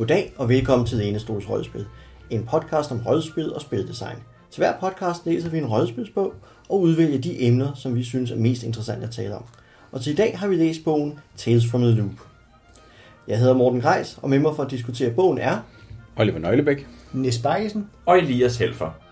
[0.00, 1.86] Goddag og velkommen til Enestols Rødspil,
[2.30, 4.16] en podcast om rødspil og spildesign.
[4.50, 6.34] Til hver podcast læser vi en rødspilsbog
[6.68, 9.44] og udvælger de emner, som vi synes er mest interessante at tale om.
[9.92, 12.10] Og til i dag har vi læst bogen Tales from the Loop.
[13.28, 15.58] Jeg hedder Morten Greis, og med mig for at diskutere bogen er...
[16.16, 16.86] Oliver Nøglebæk.
[17.12, 17.86] Nis Bakkesen.
[18.06, 19.09] og Elias Helfer.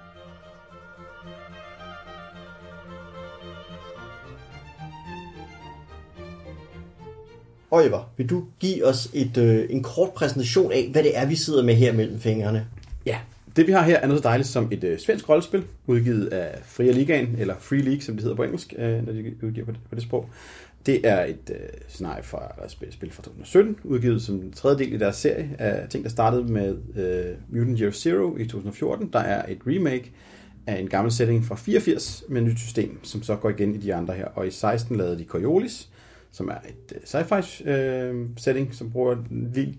[7.79, 11.37] Oliver, vil du give os et, øh, en kort præsentation af, hvad det er, vi
[11.37, 12.67] sidder med her mellem fingrene?
[13.07, 13.19] Ja,
[13.57, 16.59] det vi har her er noget så dejligt som et øh, svensk rollespil, udgivet af
[16.65, 19.73] Fria Ligaen, eller Free League, som det hedder på engelsk, øh, når de udgiver på
[19.73, 20.31] det, på det sprog.
[20.87, 21.57] Det er et øh,
[21.89, 25.51] scenarie fra, eller spil, spil fra 2017, udgivet som den tredje del i deres serie
[25.59, 29.11] af ting, der startede med øh, Mutant Year Zero i 2014.
[29.13, 30.13] Der er et remake
[30.67, 33.79] af en gammel setting fra 84 med et nyt system, som så går igen i
[33.79, 34.27] de andre her.
[34.27, 35.89] Og i 16 lavede de Coriolis,
[36.33, 39.17] som er et øh, sci-fi øh, setting, som bruger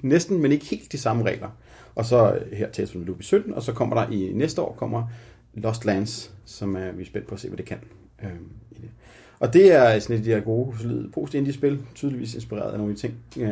[0.01, 1.49] næsten, men ikke helt de samme regler.
[1.95, 4.61] Og så her Tales from the Loop i 17, og så kommer der i næste
[4.61, 5.07] år kommer
[5.53, 7.77] Lost Lands, som er, vi er spændt på at se, hvad det kan.
[8.23, 8.29] Øh,
[8.71, 8.89] i det.
[9.39, 12.91] Og det er sådan et af de her gode, solide post-indie-spil, tydeligvis inspireret af nogle
[12.91, 13.49] af de ting, øh,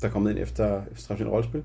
[0.00, 1.62] der er kommet ind efter, efter traditionelle rollespil.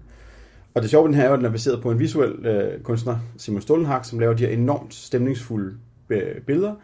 [0.74, 2.46] Og det sjove ved den her er jo, at den er baseret på en visuel
[2.46, 5.76] øh, kunstner, Simon Stollenhag, som laver de her enormt stemningsfulde
[6.10, 6.76] øh, billeder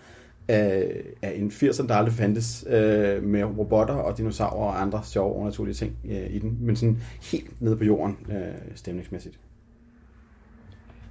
[0.47, 5.33] af, af en 80'er, der aldrig fandtes, øh, med robotter og dinosaurer og andre sjove
[5.33, 9.39] overnaturlige ting øh, i den, men sådan helt nede på jorden øh, stemningsmæssigt.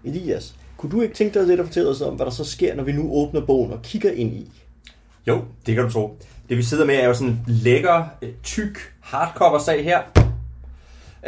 [0.04, 2.74] Elias, kunne du ikke tænke dig lidt at fortælle os om, hvad der så sker,
[2.74, 4.52] når vi nu åbner bogen og kigger ind i?
[5.26, 6.18] Jo, det kan du tro.
[6.48, 10.02] Det vi sidder med er jo sådan en lækker, øh, tyk hardcover-sag her.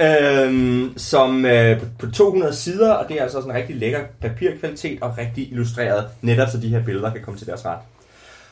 [0.01, 4.01] Øhm, som øh, på, på 200 sider, og det er altså sådan en rigtig lækker
[4.21, 7.79] papirkvalitet og rigtig illustreret, netop så de her billeder kan komme til deres ret.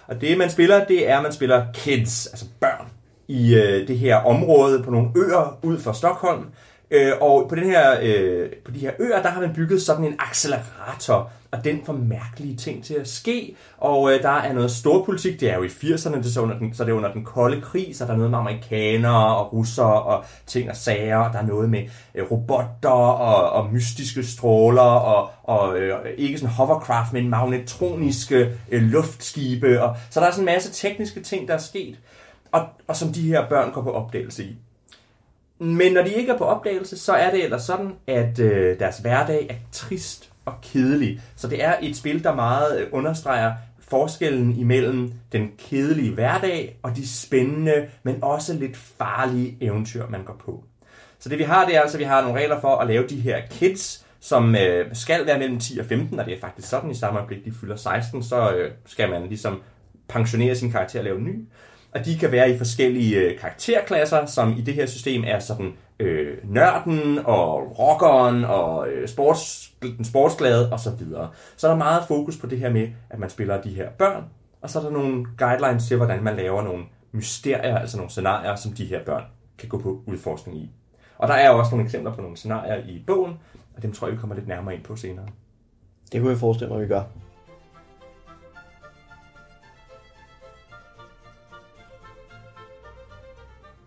[0.08, 2.86] Og det man spiller, det er, at man spiller kids, altså børn,
[3.28, 6.44] i øh, det her område på nogle øer ud for Stockholm.
[6.90, 10.04] Øh, og på, den her, øh, på de her øer, der har man bygget sådan
[10.04, 13.56] en accelerator, og den får mærkelige ting til at ske.
[13.78, 16.58] Og øh, der er noget storpolitik, det er jo i 80'erne, det er så, under
[16.58, 19.52] den, så det er under den kolde krig, så der er noget med amerikanere og
[19.52, 21.82] russere og ting og sager, og der er noget med
[22.14, 28.82] øh, robotter og, og mystiske stråler, og, og øh, ikke sådan hovercraft, men magnetroniske øh,
[28.82, 29.82] luftskibe.
[29.82, 31.98] Og, så der er sådan en masse tekniske ting, der er sket,
[32.52, 34.56] og, og som de her børn går på opdagelse i.
[35.59, 38.99] Men når de ikke er på opdagelse, så er det ellers sådan, at øh, deres
[38.99, 41.21] hverdag er trist og kedelig.
[41.37, 46.97] Så det er et spil, der meget øh, understreger forskellen imellem den kedelige hverdag og
[46.97, 50.65] de spændende, men også lidt farlige eventyr, man går på.
[51.19, 53.06] Så det vi har, det er altså, at vi har nogle regler for at lave
[53.06, 56.69] de her kits, som øh, skal være mellem 10 og 15, og det er faktisk
[56.69, 59.62] sådan i samme øjeblik, de fylder 16, så øh, skal man ligesom
[60.09, 61.49] pensionere sin karakter og lave en ny.
[61.94, 65.72] Og de kan være i forskellige øh, karakterklasser, som i det her system er sådan
[65.98, 71.30] øh, nørden og rockeren og øh, sports, den sportsglade og så videre.
[71.56, 74.25] Så er der meget fokus på det her med, at man spiller de her børn,
[74.62, 78.56] og så er der nogle guidelines til, hvordan man laver nogle mysterier, altså nogle scenarier,
[78.56, 79.22] som de her børn
[79.58, 80.70] kan gå på udforskning i.
[81.19, 83.34] Og der er også nogle eksempler på nogle scenarier i bogen,
[83.76, 85.26] og dem tror jeg, vi kommer lidt nærmere ind på senere.
[86.12, 87.02] Det kunne jeg forestille mig, vi gør.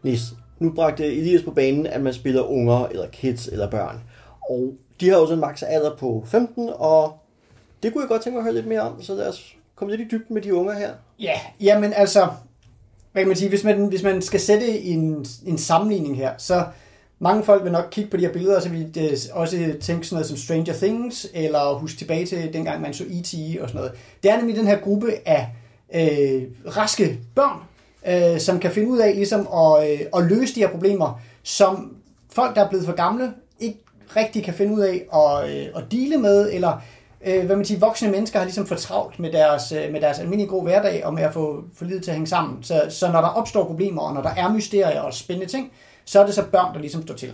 [0.03, 0.21] Nis,
[0.59, 4.01] nu bragte Elias på banen, at man spiller unger, eller kids, eller børn.
[4.49, 7.13] Og de har jo sådan en maks alder på 15, og
[7.83, 9.95] det kunne jeg godt tænke mig at høre lidt mere om, så lad os komme
[9.95, 10.91] lidt i dybden med de unger her.
[11.19, 12.27] Ja, jamen altså,
[13.11, 16.65] hvad kan man sige, hvis man, hvis man skal sætte en, en sammenligning her, så
[17.19, 19.57] mange folk vil nok kigge på de her billeder, og så vil de øh, også
[19.81, 23.61] tænke sådan noget som Stranger Things, eller huske tilbage til dengang man så E.T.
[23.61, 23.91] og sådan noget.
[24.23, 25.49] Det er nemlig den her gruppe af
[25.93, 26.43] øh,
[26.77, 27.59] raske børn,
[28.07, 31.95] øh, som kan finde ud af ligesom at, øh, at løse de her problemer, som
[32.29, 33.79] folk, der er blevet for gamle, ikke
[34.15, 36.81] rigtig kan finde ud af at, øh, at dele med, eller
[37.25, 40.19] øh, hvad man siger, voksne mennesker har ligesom for travlt med deres, øh, med deres
[40.19, 42.63] almindelige gode hverdag, og med at få, få livet til at hænge sammen.
[42.63, 45.71] Så, så når der opstår problemer, og når der er mysterier og spændende ting,
[46.05, 47.33] så er det så børn, der ligesom står til.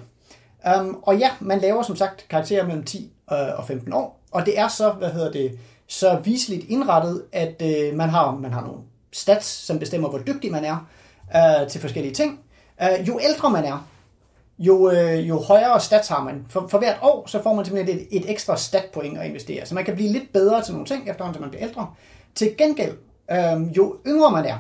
[0.79, 4.45] Um, og ja, man laver som sagt karakterer mellem 10 øh, og 15 år, og
[4.45, 8.61] det er så, hvad hedder det, så viseligt indrettet, at øh, man, har, man har
[8.61, 8.79] nogle
[9.15, 10.87] stats, som bestemmer, hvor dygtig man er
[11.35, 12.39] øh, til forskellige ting.
[12.81, 13.87] Øh, jo ældre man er,
[14.59, 16.45] jo, øh, jo højere stats har man.
[16.49, 19.65] For, for hvert år, så får man simpelthen et, et ekstra statpoint at investere.
[19.65, 21.87] Så man kan blive lidt bedre til nogle ting, efterhånden som man bliver ældre.
[22.35, 22.97] Til gengæld,
[23.31, 24.57] øh, jo yngre man er,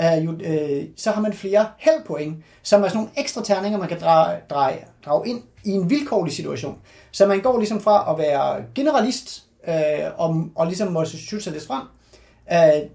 [0.00, 3.88] øh, jo, øh, så har man flere heldpoint, som er sådan nogle ekstra terninger, man
[3.88, 4.72] kan drage, dra,
[5.04, 6.78] drage ind i en vilkårlig situation.
[7.10, 9.74] Så man går ligesom fra at være generalist, øh,
[10.16, 11.82] og, og ligesom må synes sig lidt frem,
[12.52, 12.90] øh,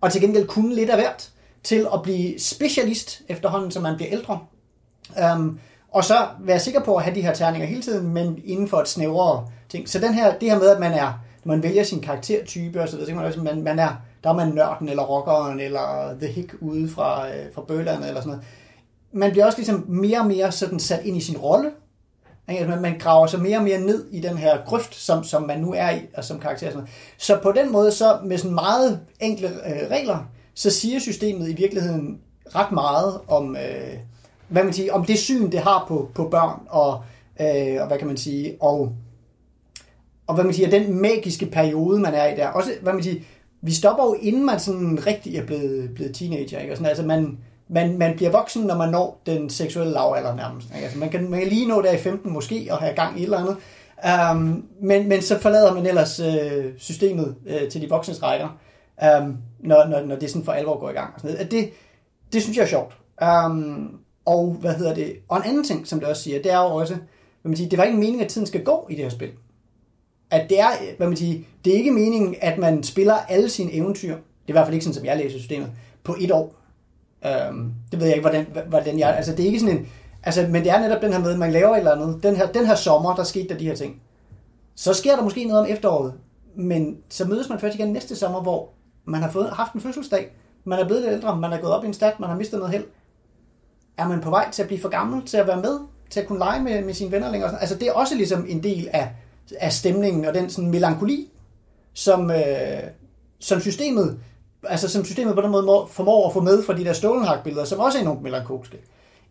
[0.00, 1.30] og til gengæld kunne lidt af hvert,
[1.62, 4.38] til at blive specialist efterhånden, som man bliver ældre.
[5.34, 5.60] Um,
[5.90, 8.76] Og så være sikker på at have de her terninger hele tiden, men inden for
[8.76, 9.88] et snævrere ting.
[9.88, 11.12] Så den her, det her med, at man er,
[11.44, 13.88] når man vælger sin karaktertype og så videre, så kan man også, man, man er,
[14.24, 18.20] der er man nørden, eller rockeren, eller The Hick ude fra, øh, fra Bøland, eller
[18.20, 18.44] sådan noget.
[19.12, 21.70] Man bliver også ligesom mere og mere sådan sat ind i sin rolle.
[22.48, 25.42] Altså, man, man graver sig mere og mere ned i den her grøft, som, som
[25.42, 26.70] man nu er i, og som karakter.
[26.70, 26.88] Sådan.
[27.18, 31.52] Så på den måde, så med sådan meget enkle øh, regler, så siger systemet i
[31.52, 32.18] virkeligheden
[32.54, 33.98] ret meget om, øh,
[34.48, 37.02] hvad man siger, om det syn, det har på, på børn, og,
[37.40, 38.92] øh, og hvad kan man sige, og,
[40.26, 42.48] og hvad man siger, den magiske periode, man er i der.
[42.48, 43.20] Også, hvad man siger,
[43.62, 46.72] vi stopper jo, inden man sådan rigtig er blevet, blevet teenager, ikke?
[46.72, 50.68] Og sådan, altså man, man, man bliver voksen, når man når den seksuelle lavalder nærmest.
[50.74, 50.84] Ikke?
[50.84, 53.20] Altså man, kan, man kan lige nå der i 15 måske, og have gang i
[53.20, 53.56] et eller andet.
[54.32, 58.58] Um, men, men så forlader man ellers øh, systemet øh, til de voksnes rækker,
[59.20, 61.14] um, når, når, når det sådan for alvor går i gang.
[61.14, 61.50] Og sådan noget.
[61.50, 61.70] Det,
[62.32, 62.96] det synes jeg er sjovt.
[63.46, 65.16] Um, og hvad hedder det?
[65.28, 66.94] Og en anden ting, som det også siger, det er jo også,
[67.42, 69.30] hvad man siger, det var ikke meningen, at tiden skal gå i det her spil.
[70.30, 73.72] At det er, hvad man siger, det er ikke meningen, at man spiller alle sine
[73.72, 75.70] eventyr, det er i hvert fald ikke sådan, som jeg læser systemet,
[76.04, 76.57] på et år.
[77.26, 79.16] Øhm, det ved jeg ikke, hvordan, hvordan jeg...
[79.16, 79.88] Altså, det er ikke sådan en...
[80.22, 82.22] Altså, men det er netop den her med, at man laver et eller andet.
[82.22, 84.02] Den her, den her sommer, der skete der de her ting.
[84.74, 86.12] Så sker der måske noget om efteråret.
[86.54, 88.68] Men så mødes man først igen næste sommer, hvor
[89.04, 90.32] man har fået, haft en fødselsdag.
[90.64, 92.58] Man er blevet lidt ældre, man er gået op i en stat, man har mistet
[92.58, 92.84] noget held.
[93.96, 95.78] Er man på vej til at blive for gammel til at være med?
[96.10, 97.60] Til at kunne lege med, med sine venner længere?
[97.60, 99.10] Altså, det er også ligesom en del af,
[99.60, 101.30] af stemningen og den sådan melankoli,
[101.92, 102.82] som, øh,
[103.38, 104.18] som systemet
[104.64, 107.64] altså som systemet på den måde må, formår at få med fra de der Stolenhag-billeder,
[107.64, 108.76] som også er enormt melankolske.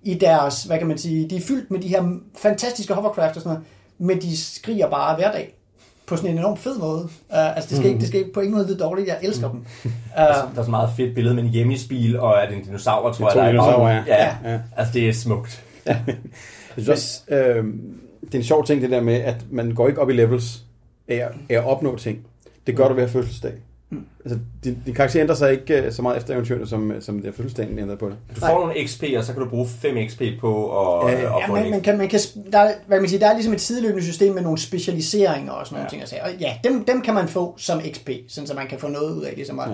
[0.04, 3.42] I deres, hvad kan man sige, de er fyldt med de her fantastiske hovercraft og
[3.42, 3.66] sådan noget,
[3.98, 5.54] men de skriger bare hver dag
[6.06, 7.04] på sådan en enormt fed måde.
[7.04, 9.08] Uh, altså, det skal, ikke, det skal ikke på ingen måde lyde dårligt.
[9.08, 9.60] Jeg elsker dem.
[9.86, 12.58] Uh, der, er, der er så meget fedt billede med en hjemmespil, og er det
[12.58, 14.04] en dinosaur, tror jeg, der er dinosaur, ja.
[14.08, 14.52] ja.
[14.52, 14.60] ja.
[14.78, 15.64] Altså, det er smukt.
[15.86, 15.98] Ja.
[16.08, 16.16] Jeg
[16.84, 17.66] synes også, øh,
[18.22, 20.64] det er en sjov ting, det der med, at man går ikke op i levels
[21.08, 22.20] af, af at opnå ting.
[22.68, 23.54] Det gør du ved at fødselsdag.
[23.90, 24.06] Mm.
[24.26, 27.28] Altså, din, din karakter ændrer sig ikke uh, så meget efter eventyrene, som, som det
[27.28, 28.16] er fødselsdagen ændret på det.
[28.36, 28.56] Du får Nej.
[28.56, 31.54] nogle XP, og så kan du bruge 5 XP på at, øh, at ja, få
[31.54, 32.20] man, kan, man kan,
[32.52, 35.68] der, er, hvad man siger, der er ligesom et sideløbende system med nogle specialiseringer og
[35.68, 36.06] sådan nogle ja.
[36.06, 36.22] ting.
[36.24, 39.12] Og ja, dem, dem kan man få som XP, sådan så man kan få noget
[39.12, 39.70] ud af det, som man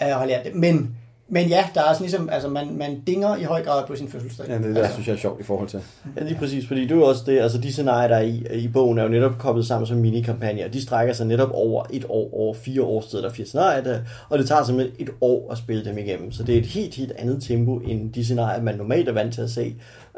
[0.00, 0.14] ja.
[0.14, 0.54] uh, har lært det.
[0.54, 0.96] Men
[1.34, 4.08] men ja, der er sådan ligesom, altså man, man dinger i høj grad på sin
[4.08, 4.46] fødselsdag.
[4.48, 4.92] Ja, det der altså.
[4.92, 5.80] synes jeg er sjovt i forhold til.
[6.16, 8.46] Ja, lige præcis, fordi det er jo også det, altså de scenarier, der er i,
[8.54, 10.68] i bogen, er jo netop koblet sammen som minikampagner.
[10.68, 13.98] De strækker sig netop over et år, over fire år der er fire scenarier, der,
[14.28, 16.32] og det tager simpelthen et år at spille dem igennem.
[16.32, 19.34] Så det er et helt, helt andet tempo, end de scenarier, man normalt er vant
[19.34, 19.74] til at se.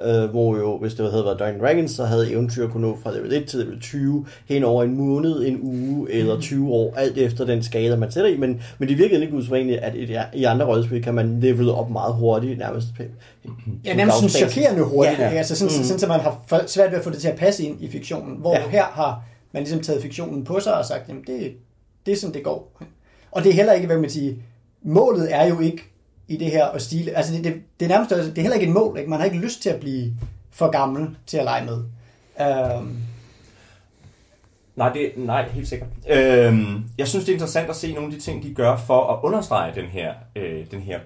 [0.06, 3.14] Uh, hvor jo, hvis det havde været Dungeons Dragons, så havde eventyr kunne nå fra
[3.16, 7.18] level 1 til level 20 hen over en måned, en uge eller 20 år, alt
[7.18, 8.36] efter den skala, man sætter i.
[8.36, 11.90] Men, men det virkede ikke usædvanligt, at et, i andre rollespil kan man level op
[11.90, 12.86] meget hurtigt, nærmest.
[13.84, 15.18] Ja, nærmest sådan chokerende hurtigt.
[15.18, 15.28] Ja.
[15.28, 15.84] Altså sådan, mm.
[15.84, 18.36] sådan, så man har svært ved at få det til at passe ind i fiktionen.
[18.36, 18.68] Hvor ja.
[18.68, 19.22] her har
[19.52, 21.52] man ligesom taget fiktionen på sig og sagt, jamen det,
[22.06, 22.80] det er sådan, det går.
[23.30, 24.34] Og det er heller ikke, hvad man siger,
[24.82, 25.82] målet er jo ikke
[26.28, 27.16] i det her og stile.
[27.16, 28.98] Altså det, det, det er nærmest, det er heller ikke et mål.
[28.98, 29.10] Ikke?
[29.10, 30.12] Man har ikke lyst til at blive
[30.50, 31.78] for gammel til at lege med.
[32.78, 32.98] Um,
[34.76, 35.88] Nej, det, nej, helt sikkert.
[36.10, 39.12] Øhm, jeg synes, det er interessant at se nogle af de ting, de gør for
[39.12, 41.00] at understrege den her, øh, den her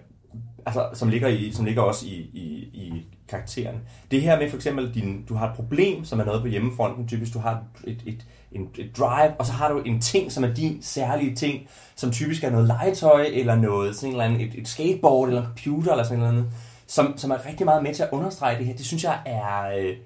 [0.66, 3.76] altså, som ligger, i, som ligger også i, i, i karakteren.
[4.10, 7.08] Det her med for eksempel, din, du har et problem, som er noget på hjemmefronten,
[7.08, 10.44] typisk du har et, et, en, et drive, og så har du en ting, som
[10.44, 14.40] er din særlige ting, som typisk er noget legetøj, eller noget, sådan en eller anden,
[14.40, 16.46] et, et skateboard, eller en computer, eller sådan noget,
[16.86, 18.76] som, som er rigtig meget med til at understrege det her.
[18.76, 19.96] Det synes jeg er, øh,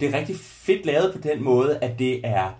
[0.00, 2.54] det er rigtig fedt lavet på den måde, at det er,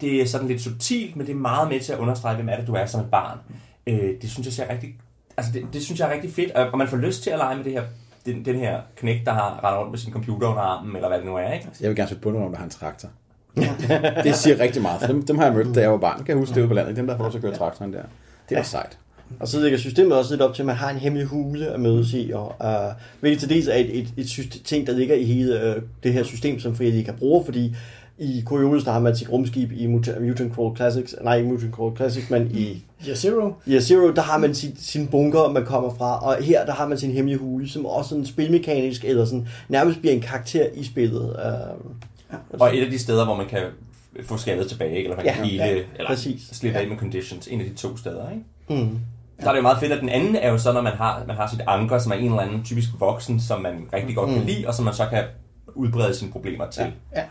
[0.00, 2.56] det er sådan lidt subtilt, men det er meget med til at understrege, hvem er
[2.56, 3.38] det, du er som et barn.
[3.86, 4.94] Øh, det synes jeg ser rigtig
[5.40, 7.56] altså det, det synes jeg er rigtig fedt, og man får lyst til at lege
[7.56, 7.82] med det her,
[8.26, 11.18] den, den her knæk, der har rendt rundt med sin computer under armen, eller hvad
[11.18, 11.68] det nu er, ikke?
[11.80, 13.08] Jeg vil gerne sætte på nogen, der har en traktor.
[14.24, 16.18] det siger rigtig meget, for dem, dem har jeg mødt, da jeg var barn.
[16.18, 17.92] Kan jeg huske det ude på landet, dem der får lov til at køre traktoren
[17.92, 18.02] der.
[18.48, 18.62] Det er ja.
[18.62, 18.98] sejt.
[19.40, 21.80] Og så ligger systemet også lidt op til, at man har en hemmelig hule at
[21.80, 25.24] mødes i, og uh, hvilket til dels er et, et, et system, der ligger i
[25.24, 27.76] hele uh, det her system, som Free kan bruge, fordi
[28.20, 31.96] i Coriolis, der har man sit rumskib i Mutant Crawl Classics, nej ikke Mutant Crawl
[31.96, 33.52] Classics, men i Year Zero.
[33.68, 36.88] Year Zero, der har man sin, sin bunker, man kommer fra, og her der har
[36.88, 40.84] man sin hemmelige hule, som også sådan spilmekanisk, eller sådan nærmest bliver en karakter i
[40.84, 41.22] spillet.
[41.22, 41.92] Uh,
[42.32, 42.36] ja.
[42.52, 43.62] Og et af de steder, hvor man kan
[44.22, 46.42] få skadet tilbage, eller man kan ja, hele, ja, eller præcis.
[46.52, 48.82] slippe af med conditions, en af de to steder, ikke?
[48.82, 48.98] Mm.
[49.40, 51.24] Der er det jo meget fedt, at den anden er jo så, når man har,
[51.26, 54.30] man har sit anker, som er en eller anden typisk voksen, som man rigtig godt
[54.30, 54.36] mm.
[54.36, 55.24] kan lide, og som man så kan
[55.74, 56.82] udbrede sine problemer til.
[56.82, 57.20] Ja.
[57.20, 57.24] ja.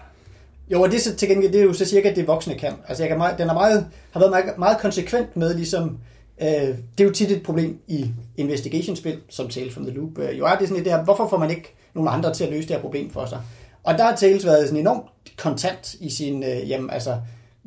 [0.71, 2.73] Jo, og det så til gengæld, det er jo så cirka det voksne kan.
[2.87, 5.97] Altså jeg kan meget, den er meget, har været meget, meget konsekvent med ligesom,
[6.41, 8.05] øh, det er jo tit et problem i
[8.37, 11.37] investigation-spil, som Tales from the Loop øh, jo er det sådan lidt der, hvorfor får
[11.37, 13.41] man ikke nogen andre til at løse det her problem for sig?
[13.83, 15.05] Og der har Tales været sådan enormt
[15.37, 17.17] kontant i sin, øh, jamen altså,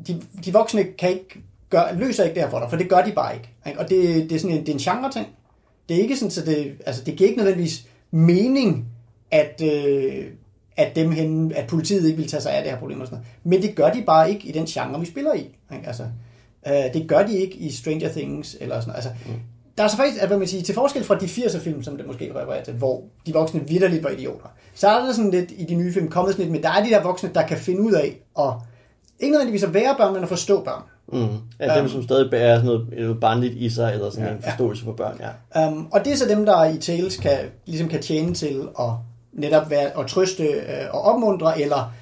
[0.06, 3.02] de, de voksne kan ikke gør, løser ikke det her for dig, for det gør
[3.02, 3.48] de bare ikke.
[3.66, 3.80] ikke?
[3.80, 5.26] Og det, det er sådan en, det er en genre-ting.
[5.88, 8.86] Det er ikke sådan, så det, altså det giver ikke nødvendigvis mening,
[9.30, 10.24] at, øh,
[10.76, 13.18] at, dem hen, at politiet ikke vil tage sig af det her problem og sådan
[13.18, 13.28] noget.
[13.44, 15.38] Men det gør de bare ikke i den genre, vi spiller i.
[15.72, 15.86] Ikke?
[15.86, 16.02] Altså,
[16.66, 19.06] øh, det gør de ikke i Stranger Things eller sådan noget.
[19.06, 19.40] Altså, mm.
[19.78, 21.96] Der er så faktisk, at hvad man siger, til forskel fra de 80'er film, som
[21.96, 25.50] det måske refererer til, hvor de voksne vidderligt var idioter, så er der sådan lidt
[25.50, 27.58] i de nye film kommet sådan lidt med, der er de der voksne, der kan
[27.58, 28.54] finde ud af at
[29.20, 30.82] ikke nødvendigvis at være børn, men at forstå børn.
[31.12, 31.38] Mm.
[31.60, 34.34] Ja, dem, som stadig bærer sådan noget, noget barnligt i sig, eller sådan ja.
[34.34, 35.20] en forståelse for børn,
[35.54, 35.68] ja.
[35.68, 38.90] Um, og det er så dem, der i Tales kan, ligesom kan tjene til at
[39.32, 41.92] netop være, at trøste øh, og opmuntre, eller,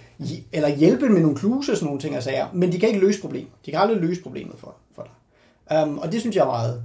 [0.52, 3.00] eller hjælpe med nogle kluse og sådan nogle ting og sager, men de kan ikke
[3.00, 3.50] løse problemet.
[3.66, 5.82] De kan aldrig løse problemet for, for dig.
[5.82, 6.82] Um, og det synes jeg er meget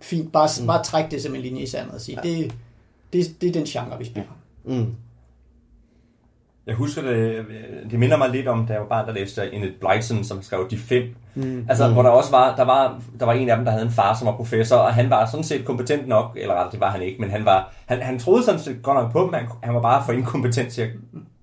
[0.00, 0.32] fint.
[0.32, 0.66] Bare, mm.
[0.66, 2.30] bare trække det som en linje i sandet og sige, ja.
[2.30, 2.54] det,
[3.12, 4.30] det, det er den genre, vi spiller.
[4.64, 4.94] Mm.
[6.70, 7.44] Jeg husker det,
[7.90, 10.70] det minder mig lidt om, da jeg var barn, der læste Enid Blyton, som skrev
[10.70, 11.14] De Fem.
[11.34, 11.66] Mm.
[11.68, 11.92] Altså, mm.
[11.92, 14.16] hvor der også var, der var, der var en af dem, der havde en far,
[14.18, 17.20] som var professor, og han var sådan set kompetent nok, eller det var han ikke,
[17.20, 19.80] men han var, han, han troede sådan set godt nok på dem, han, han var
[19.80, 20.90] bare for inkompetent til, at,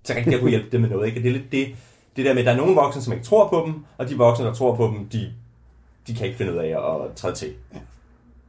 [0.03, 1.21] til rigtig at kunne hjælpe dem med noget, ikke?
[1.21, 1.67] det er lidt det,
[2.15, 4.17] det der med, at der er nogle voksne, som ikke tror på dem, og de
[4.17, 5.29] voksne, der tror på dem, de,
[6.07, 7.49] de kan ikke finde ud af at træde til.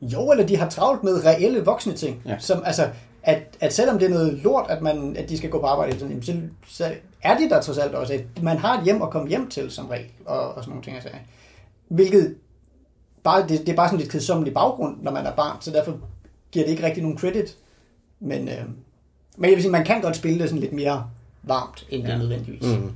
[0.03, 2.37] Jo, eller de har travlt med reelle voksne ting, ja.
[2.39, 2.83] som, altså,
[3.29, 5.99] at, at selvom det er noget lort, at, man, at de skal gå på arbejde,
[5.99, 9.11] sådan, så, så er det der trods alt også, at man har et hjem at
[9.11, 10.97] komme hjem til som regel, og, og sådan nogle ting.
[10.97, 11.11] Altså.
[11.89, 12.35] Hvilket
[13.23, 15.99] bare, det, det er bare sådan lidt kedsommelig baggrund, når man er barn, så derfor
[16.53, 17.57] giver det ikke rigtig nogen credit.
[18.21, 18.65] Men, øh,
[19.37, 21.05] men jeg vil sige, man kan godt spille det sådan lidt mere
[21.43, 22.11] varmt, end ja.
[22.11, 22.63] det nødvendigvis.
[22.63, 22.93] Mm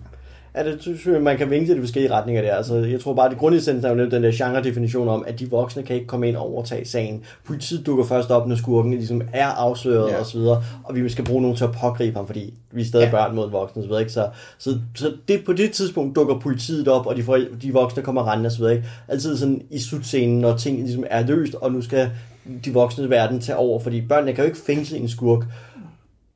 [0.54, 2.54] at det synes jeg, man kan vinke til de forskellige retninger der.
[2.54, 5.50] Altså, jeg tror bare, at det grundessensen er jo den der genre-definition om, at de
[5.50, 7.24] voksne kan ikke komme ind og overtage sagen.
[7.44, 10.18] Politiet dukker først op, når skurken ligesom er afsløret ja.
[10.18, 12.84] og så videre, og vi skal bruge nogen til at pågribe ham, fordi vi er
[12.84, 13.10] stadig ja.
[13.10, 14.00] børn mod voksne og så videre.
[14.02, 14.12] Ikke?
[14.12, 14.28] Så,
[14.58, 18.30] så, så det, på det tidspunkt dukker politiet op, og de, for, de voksne kommer
[18.30, 18.74] rendende og videre.
[18.74, 18.88] Ikke?
[19.08, 22.10] Altid sådan i slutscenen, når ting ligesom er løst, og nu skal
[22.64, 25.46] de voksne verden tage over, fordi børnene kan jo ikke fængsle en skurk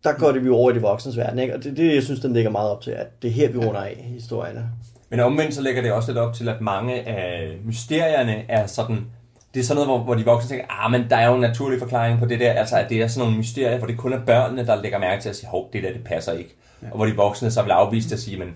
[0.06, 1.54] der går det vi over i det voksnes verden, ikke?
[1.54, 3.58] og det, det jeg synes, den ligger meget op til, at det er her, vi
[3.58, 4.68] runder af historierne.
[5.10, 9.06] Men omvendt så lægger det også lidt op til, at mange af mysterierne er sådan,
[9.54, 11.40] det er sådan noget, hvor, hvor de voksne tænker, ah, men der er jo en
[11.40, 14.12] naturlig forklaring på det der, altså at det er sådan nogle mysterier, hvor det kun
[14.12, 16.54] er børnene, der lægger mærke til at sige, hov, det der, det passer ikke.
[16.82, 16.86] Ja.
[16.90, 18.54] Og hvor de voksne så vil afvise det og sige, men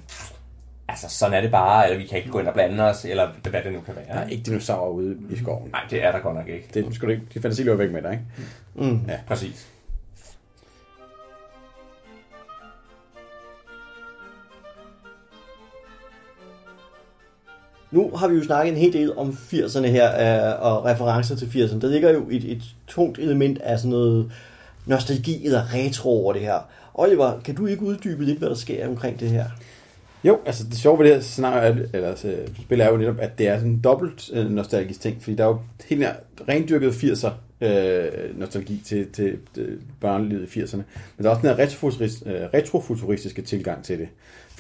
[0.89, 3.29] altså sådan er det bare, eller vi kan ikke gå ind og blande os, eller
[3.51, 4.05] hvad det nu kan være.
[4.17, 5.71] Der er ikke dinosaurer ude i skoven.
[5.71, 6.69] Nej, det er der godt nok ikke.
[6.75, 8.93] Det skal du ikke, de fantasi løber væk med dig, ikke?
[8.93, 9.01] Mm.
[9.09, 9.70] Ja, præcis.
[17.91, 20.09] Nu har vi jo snakket en hel del om 80'erne her,
[20.55, 21.81] øh, og referencer til 80'erne.
[21.81, 24.33] Der ligger jo et, et tungt element af sådan noget
[24.87, 26.59] nostalgi eller retro over det her.
[26.95, 29.45] Oliver, kan du ikke uddybe lidt, hvad der sker omkring det her?
[30.25, 33.39] Jo, altså det sjove ved det her scenarie, eller altså, spil er jo netop, at
[33.39, 36.13] det er sådan en dobbelt øh, nostalgisk ting, fordi der er jo helt nær
[36.49, 37.31] rendyrket 80'er
[37.61, 42.49] øh, nostalgi til, til, til børnelivet i 80'erne, men der er også den her øh,
[42.55, 44.09] retrofuturistiske tilgang til det.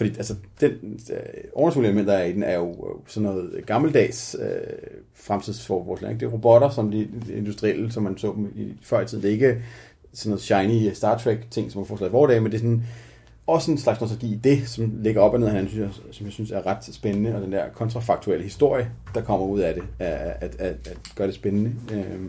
[0.00, 1.16] Fordi altså, den øh,
[1.52, 4.46] overnaturlige der er i den, er jo øh, sådan noget gammeldags øh,
[5.14, 6.20] fremtidsforforskning.
[6.20, 9.22] Det er robotter, som de, de industrielle, som man så dem i før i tiden.
[9.22, 9.62] Det er ikke
[10.12, 12.60] sådan noget shiny øh, Star Trek-ting, som man får i vores dage, men det er
[12.60, 12.82] sådan,
[13.46, 16.26] også en slags nostalgi i det, som ligger op og ned her, synes jeg, som
[16.26, 19.82] jeg synes er ret spændende, og den der kontrafaktuelle historie, der kommer ud af det,
[19.98, 21.72] at, at, at, at gøre det spændende.
[21.92, 22.20] Øh,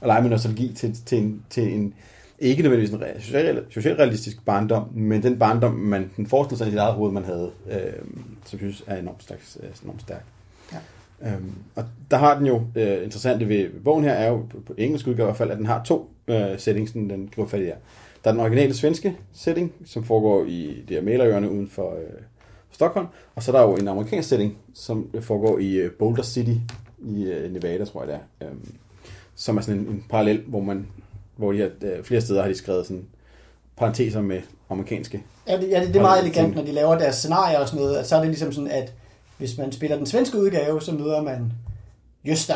[0.00, 1.94] og lege med nostalgi til, til, en, til en,
[2.40, 6.94] ikke nødvendigvis en socialrealistisk barndom, men den barndom, man den forestiller sig i sit eget
[6.94, 7.92] hoved, man havde, øh,
[8.44, 10.24] som synes er enormt, stærk, øh, enormt stærk.
[10.72, 10.78] Ja.
[11.32, 14.60] Øhm, og der har den jo, øh, interessante ved, ved bogen her, er jo på,
[14.66, 17.48] på engelsk udgave i hvert fald, at den har to øh, settings, den, den griber
[17.48, 17.76] fat i her.
[18.24, 22.22] Der er den originale svenske setting, som foregår i det her Malerøerne uden for øh,
[22.70, 26.54] Stockholm, og så er der jo en amerikansk setting, som foregår i øh, Boulder City
[26.98, 28.46] i øh, Nevada, tror jeg det er.
[28.46, 28.56] Øh,
[29.34, 30.86] som er sådan en, en parallel, hvor man
[31.40, 33.06] hvor de har, øh, flere steder har de skrevet sådan
[33.76, 35.22] parenteser med amerikanske.
[35.48, 37.84] Ja, det, ja, det, det er meget elegant, når de laver deres scenarier og sådan
[37.84, 38.92] noget, at så er det ligesom sådan, at
[39.38, 41.52] hvis man spiller den svenske udgave, så møder man
[42.26, 42.54] Jøsta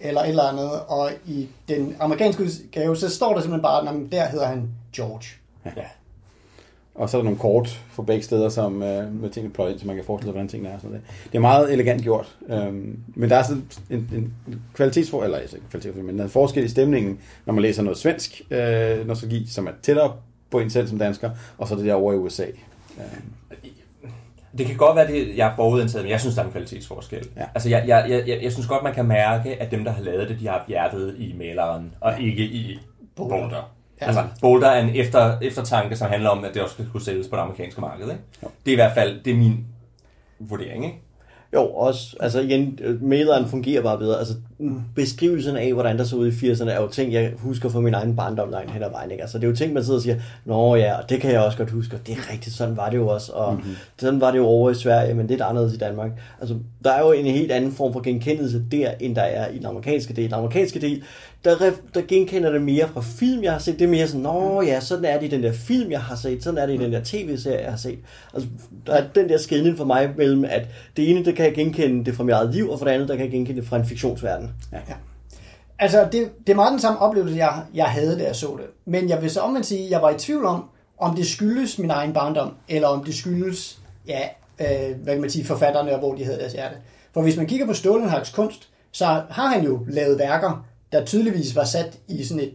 [0.00, 4.12] eller et eller andet, og i den amerikanske udgave, så står der simpelthen bare, at
[4.12, 5.26] der hedder han George.
[5.64, 5.70] Ja.
[6.98, 9.80] Og så er der nogle kort for begge steder, som, øh, med ting pløjet ind,
[9.80, 10.78] så man kan forestille sig, hvordan tingene er.
[10.78, 11.02] Sådan det.
[11.24, 12.36] det er meget elegant gjort.
[12.48, 14.34] Øhm, men der er sådan en, en
[14.74, 19.06] kvalitetsfor, eller altså kvalitetsfor, men en forskel i stemningen, når man læser noget svensk øh,
[19.06, 20.12] nostalgi, som er tættere
[20.50, 22.44] på en selv som dansker, og så det der over i USA.
[22.98, 23.32] Øhm.
[24.58, 27.28] Det kan godt være, det jeg er forudindtaget, men jeg synes, der er en kvalitetsforskel.
[27.36, 27.44] Ja.
[27.54, 30.02] Altså, jeg, jeg, jeg, jeg, jeg synes godt, man kan mærke, at dem, der har
[30.02, 32.78] lavet det, de har hjertet i maleren, og ikke i
[33.16, 33.77] Boulder.
[34.00, 34.06] Ja.
[34.06, 37.28] Altså, Boulder er en efter, eftertanke, som handler om, at det også skal kunne sælges
[37.28, 38.04] på det amerikanske marked.
[38.04, 38.22] Ikke?
[38.40, 39.66] Det er i hvert fald det er min
[40.38, 40.84] vurdering.
[40.84, 40.98] Ikke?
[41.54, 44.18] Jo, også, altså igen, maileren fungerer bare bedre.
[44.18, 44.34] Altså,
[44.94, 47.94] beskrivelsen af, hvordan der så ud i 80'erne, er jo ting, jeg husker fra min
[47.94, 49.10] egen barndom langt hen ad vejen.
[49.10, 49.22] Ikke?
[49.22, 51.40] Altså, det er jo ting, man sidder og siger, Nå ja, og det kan jeg
[51.40, 53.76] også godt huske, og det er rigtigt, sådan var det jo også, og mm-hmm.
[53.98, 56.10] sådan var det jo over i Sverige, men det er anderledes i Danmark.
[56.40, 59.58] Altså, der er jo en helt anden form for genkendelse der, end der er i
[59.58, 60.24] den amerikanske del.
[60.24, 61.02] Den amerikanske del,
[61.44, 63.78] der, der genkender det mere fra film, jeg har set.
[63.78, 66.16] Det er mere sådan, nå ja, sådan er det i den der film, jeg har
[66.16, 67.98] set, sådan er det i den der tv-serie, jeg har set.
[68.34, 68.48] Altså,
[68.86, 72.04] der er den der skældning for mig mellem, at det ene, der kan jeg genkende
[72.04, 73.76] det fra mit eget liv, og for det andet, der kan jeg genkende det fra
[73.76, 74.47] en fiktionsverden.
[75.78, 78.66] Altså, det, det er meget den samme oplevelse, jeg, jeg havde, da jeg så det.
[78.84, 80.64] Men jeg vil så omvendt sige, at jeg var i tvivl om,
[80.98, 84.20] om det skyldes min egen barndom, eller om det skyldes, ja,
[84.60, 86.76] øh, hvad kan man sige, forfatterne, og hvor de havde deres hjerte.
[87.14, 91.56] For hvis man kigger på Stålenhaks kunst, så har han jo lavet værker, der tydeligvis
[91.56, 92.54] var sat i sådan et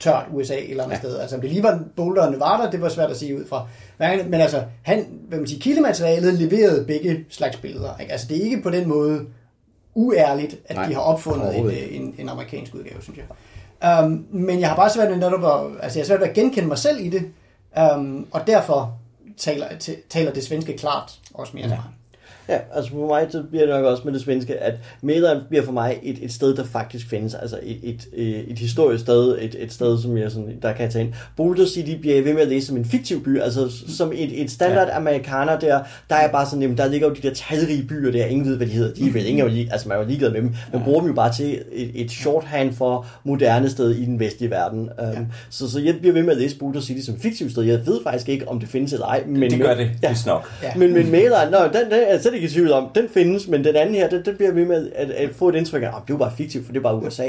[0.00, 1.00] tørt USA eller andet ja.
[1.00, 1.18] sted.
[1.18, 3.68] Altså, om det lige var Boulder og Nevada, det var svært at sige ud fra.
[3.98, 7.96] Men altså, han, hvad man siger, kildematerialet leverede begge slags billeder.
[8.00, 8.12] Ikke?
[8.12, 9.26] Altså, det er ikke på den måde
[9.96, 14.04] uærligt, at Nej, de har opfundet en, en, en amerikansk udgave, synes jeg.
[14.04, 16.34] Um, men jeg har bare svært ved netop at, altså jeg har svært ved at
[16.34, 17.30] genkende mig selv i det,
[17.94, 18.98] um, og derfor
[19.36, 19.66] taler,
[20.08, 21.84] taler det svenske klart også mere til mig.
[22.48, 25.64] Ja, altså for mig så bliver det nok også med det svenske, at Mederen bliver
[25.64, 27.34] for mig et, et sted, der faktisk findes.
[27.34, 30.90] Altså et, et, et, et historisk sted, et, et sted, som jeg sådan, der kan
[30.90, 31.14] tage ind.
[31.36, 34.42] Boulder City bliver jeg ved med at læse som en fiktiv by, altså som et,
[34.42, 34.96] et standard ja.
[34.96, 38.24] amerikaner der, der er bare sådan, jamen, der ligger jo de der talrige byer der,
[38.24, 38.94] ingen ved, hvad de hedder.
[38.94, 40.54] De er vel ingen, er jo altså man er jo ligeglad med dem.
[40.72, 44.50] Man bruger dem jo bare til et, et shorthand for moderne sted i den vestlige
[44.50, 44.80] verden.
[44.80, 45.18] Um, ja.
[45.50, 47.62] så, så jeg bliver ved med at læse Boulder City som et fiktivt sted.
[47.62, 49.24] Jeg ved faktisk ikke, om det findes eller ej.
[49.26, 50.08] Men, Det gør det, Ja.
[50.08, 50.14] ja.
[50.26, 50.50] nok.
[50.62, 50.74] Ja.
[50.76, 52.90] Men, men maileren, nå, den, den slet ikke i tvivl om.
[52.94, 55.54] Den findes, men den anden her, den, den bliver ved med at, at få et
[55.54, 57.28] indtryk af, at det er jo bare fiktivt, for det er bare USA.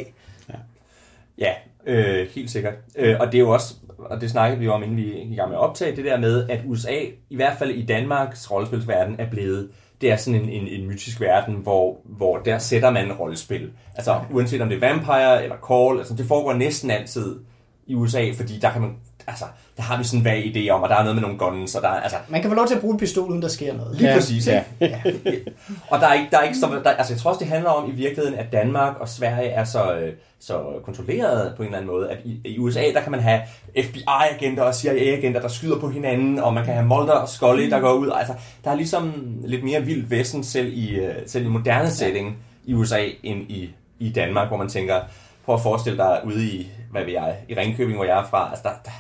[1.38, 1.54] Ja,
[1.86, 2.74] øh, helt sikkert.
[2.96, 5.32] Øh, og det er jo også, og det snakkede vi jo om, inden vi gik
[5.32, 6.96] i gang med at optage, det der med, at USA,
[7.30, 9.70] i hvert fald i Danmarks rollespilsverden, er blevet,
[10.02, 13.72] det er sådan en, en, en mytisk verden, hvor, hvor der sætter man rollespil.
[13.96, 17.39] Altså uanset om det er Vampire eller Call, altså det foregår næsten altid
[17.88, 18.96] i USA, fordi der kan man,
[19.28, 19.46] altså,
[19.78, 21.76] der har vi sådan en vag idé om, at der er noget med nogle guns,
[21.76, 23.48] og der er, altså, Man kan få lov til at bruge en pistol, uden der
[23.48, 23.96] sker noget.
[23.96, 24.63] Lige Ja, ja, præcis, ja.
[24.82, 25.02] ja.
[25.92, 27.70] og der er ikke, der er ikke så, der, altså jeg tror også, det handler
[27.70, 31.78] om i virkeligheden, at Danmark og Sverige er så, øh, så kontrolleret på en eller
[31.78, 33.42] anden måde, at i, i USA, der kan man have
[33.84, 37.80] FBI-agenter og CIA-agenter, der skyder på hinanden, og man kan have Mulder og Scully, der
[37.80, 39.13] går ud, altså der er ligesom
[39.46, 43.70] lidt mere vildt vesten selv i, øh, selv i moderne setting i USA, end i,
[44.00, 45.00] i Danmark, hvor man tænker,
[45.46, 48.48] prøv at forestille dig ude i, hvad ved jeg, i Ringkøbing, hvor jeg er fra,
[48.50, 48.92] altså der, der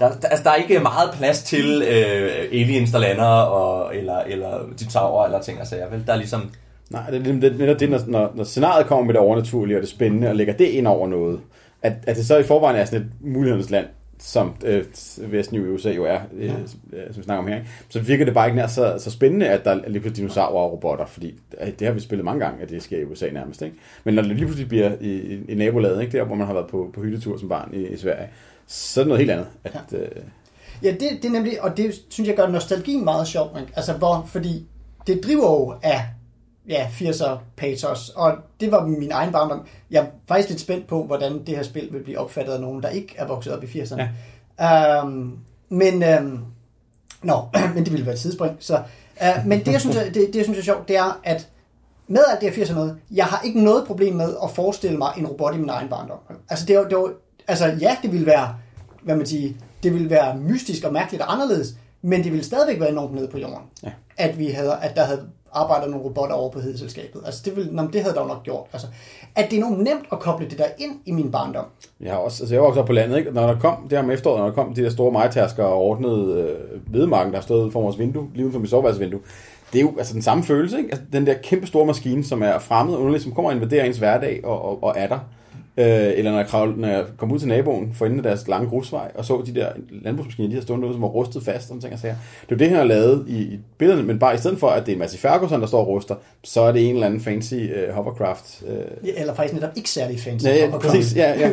[0.00, 4.18] der, der, altså, der er ikke meget plads til øh, aliens, der lander, og, eller,
[4.18, 5.90] eller dinosaurer, eller ting og sager.
[5.90, 6.06] Vel?
[6.06, 6.50] Der er ligesom...
[6.90, 10.28] Nej, det er det, det, når, når, scenariet kommer med det overnaturlige og det spændende,
[10.28, 11.40] og lægger det ind over noget,
[11.82, 13.86] at, at det så i forvejen er sådan et mulighedernes land,
[14.18, 14.84] som øh,
[15.18, 16.52] Vesten i USA jo er, øh, ja.
[17.10, 17.68] som vi snakker om her, ikke?
[17.88, 20.64] så virker det bare ikke nær så, så spændende, at der er lige pludselig dinosaurer
[20.64, 23.30] og robotter, fordi øh, det har vi spillet mange gange, at det sker i USA
[23.30, 23.62] nærmest.
[23.62, 23.76] Ikke?
[24.04, 26.18] Men når det lige pludselig bliver i, i, i nabolaget, ikke?
[26.18, 28.28] der hvor man har været på, på hyttetur som barn i, i Sverige,
[28.68, 29.46] så er det noget helt andet.
[29.64, 29.98] At, ja.
[29.98, 30.22] øh,
[30.82, 33.56] Ja, det, det er nemlig, og det synes jeg gør nostalgien meget sjov.
[33.60, 33.72] Ikke?
[33.76, 34.66] Altså, hvor, fordi
[35.06, 36.06] det driver jo af
[36.68, 39.66] ja, 80'er patos, og det var min egen barndom.
[39.90, 42.82] Jeg er faktisk lidt spændt på, hvordan det her spil vil blive opfattet af nogen,
[42.82, 44.02] der ikke er vokset op i 80'erne.
[44.60, 45.02] Ja.
[45.02, 46.44] Um, men, um,
[47.22, 48.56] nå, men det ville være et tidsspring.
[48.58, 48.82] Så,
[49.20, 51.48] uh, men det jeg, synes, er, det, det, jeg synes er sjovt, det er, at
[52.06, 55.12] med alt det her 80'er noget, jeg har ikke noget problem med at forestille mig
[55.18, 56.18] en robot i min egen barndom.
[56.50, 57.12] Altså, det var, det var,
[57.48, 58.54] altså ja, det ville være,
[59.02, 62.80] hvad man siger, det ville være mystisk og mærkeligt og anderledes, men det ville stadigvæk
[62.80, 63.66] være enormt nede på jorden.
[63.82, 63.90] Ja.
[64.16, 65.20] At, vi havde, at der havde
[65.52, 67.22] arbejdet nogle robotter over på hedeselskabet.
[67.26, 68.66] Altså det, ville, nå, men det havde der jo nok gjort.
[68.72, 68.86] Altså,
[69.34, 71.64] at det er enormt nemt at koble det der ind i min barndom.
[72.00, 73.30] Jeg har også, altså jeg var også på landet, ikke?
[73.30, 75.76] Når der kom, det her med efteråret, når der kom de der store majtasker og
[75.76, 79.20] ordnede øh, hvedemarken, der stod foran vores vindue, lige uden for mit soveværelsesvindue.
[79.72, 80.88] Det er jo altså den samme følelse, ikke?
[80.90, 83.84] Altså, den der kæmpe store maskine, som er fremmed og underlig, som kommer og invaderer
[83.84, 85.18] ens hverdag og, og, og er der.
[85.78, 88.48] Øh, eller når jeg, kravlede, når jeg kom ud til naboen for enden af deres
[88.48, 91.70] lange grusvej, og så de der landbrugsmaskiner, de her stående ud, som var rustet fast,
[91.70, 92.14] og ting og sager.
[92.48, 94.86] Det er det, han har lavet i, i billederne, men bare i stedet for, at
[94.86, 96.14] det er Massey Ferguson, der står og ruster,
[96.44, 98.62] så er det en eller anden fancy øh, hovercraft.
[98.68, 98.74] Øh.
[99.08, 100.46] Ja, Eller faktisk netop ikke særlig fancy.
[100.46, 101.16] Ja, ja, præcis.
[101.16, 101.50] Ja, ja.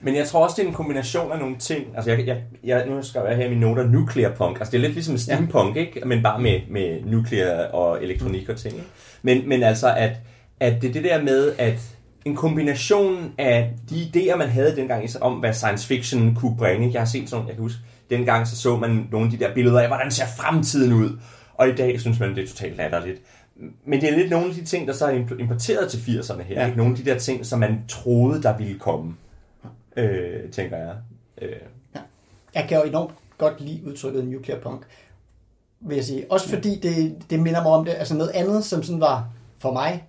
[0.00, 1.84] Men jeg tror også, det er en kombination af nogle ting.
[1.96, 4.58] Altså, jeg, jeg, jeg, nu skal jeg have i mine noter nuclear punk.
[4.58, 5.80] Altså, det er lidt ligesom steampunk, ja.
[5.80, 6.02] ikke?
[6.06, 8.74] Men bare med, med nuclear og elektronik og ting.
[8.74, 8.86] Ikke?
[9.22, 10.10] Men, men altså, at,
[10.60, 11.80] at det er det der med, at
[12.24, 16.90] en kombination af de idéer, man havde dengang om, hvad science fiction kunne bringe.
[16.92, 17.78] Jeg har set sådan nogle, jeg kan huske,
[18.10, 21.18] dengang så så man nogle af de der billeder af, hvordan ser fremtiden ud.
[21.54, 23.22] Og i dag synes man, det er totalt latterligt.
[23.84, 26.54] Men det er lidt nogle af de ting, der så er importeret til 80'erne her.
[26.54, 26.60] Ja.
[26.60, 26.66] Ja.
[26.66, 26.78] Ikke?
[26.78, 29.14] Nogle af de der ting, som man troede, der ville komme.
[29.96, 30.94] øh, tænker jeg.
[31.42, 31.48] Øh,
[32.54, 34.82] Jeg kan jo enormt godt lide udtrykket nuclear punk,
[35.80, 36.24] vil jeg sige.
[36.30, 39.28] Også fordi det, det minder mig om det, altså noget andet, som sådan var
[39.58, 40.04] for mig,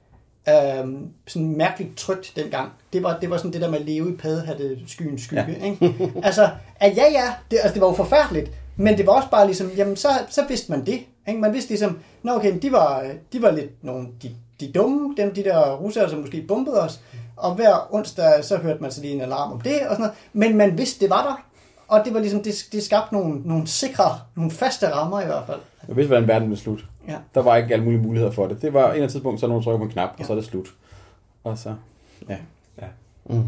[0.50, 2.70] øhm, sådan mærkeligt trygt dengang.
[2.94, 5.58] Det var, det var sådan det der med at leve i paddehatte skyens skygge.
[5.60, 5.66] Ja.
[5.66, 5.96] Ikke?
[6.28, 9.46] altså, at ja, ja, det, altså, det var jo forfærdeligt, men det var også bare
[9.46, 11.00] ligesom, jamen så, så vidste man det.
[11.28, 11.40] Ikke?
[11.40, 15.34] Man vidste ligesom, nå okay, de var, de var lidt nogle, de, de dumme, dem,
[15.34, 17.00] de der russere, som måske bombede os,
[17.38, 20.14] og hver onsdag, så hørte man så lige en alarm om det og sådan noget,
[20.34, 21.46] men man vidste, det var der,
[21.88, 25.44] og det var ligesom, det, det skabte nogle, nogle sikre, nogle faste rammer i hvert
[25.48, 25.60] fald.
[25.88, 26.86] Jeg vidste, hvordan verden ville slut.
[27.08, 27.18] Ja.
[27.36, 28.62] Der var ikke alle mulige muligheder for det.
[28.62, 30.36] Det var en eller tidspunkt, så er nogen trykker på en knap, og så er
[30.36, 30.68] det slut.
[31.44, 31.76] Og så,
[32.30, 32.38] ja.
[33.26, 33.44] Mm.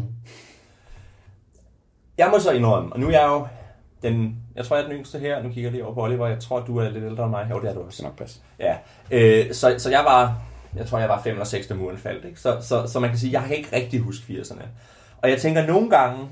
[2.18, 3.46] Jeg må så indrømme, og nu er jeg jo
[4.02, 6.26] den, jeg tror jeg er den yngste her, nu kigger jeg lige over på Oliver,
[6.26, 7.96] jeg tror du er lidt ældre end mig, jo det er du Det også.
[7.96, 8.40] skal nok passe.
[8.58, 8.76] Ja,
[9.10, 10.38] øh, så, så jeg var,
[10.76, 12.40] jeg tror jeg var 5 eller 6, da muren faldt, ikke?
[12.40, 14.62] Så, så, så man kan sige, jeg kan ikke rigtig huske 80'erne.
[15.22, 16.28] Og jeg tænker, nogle gange,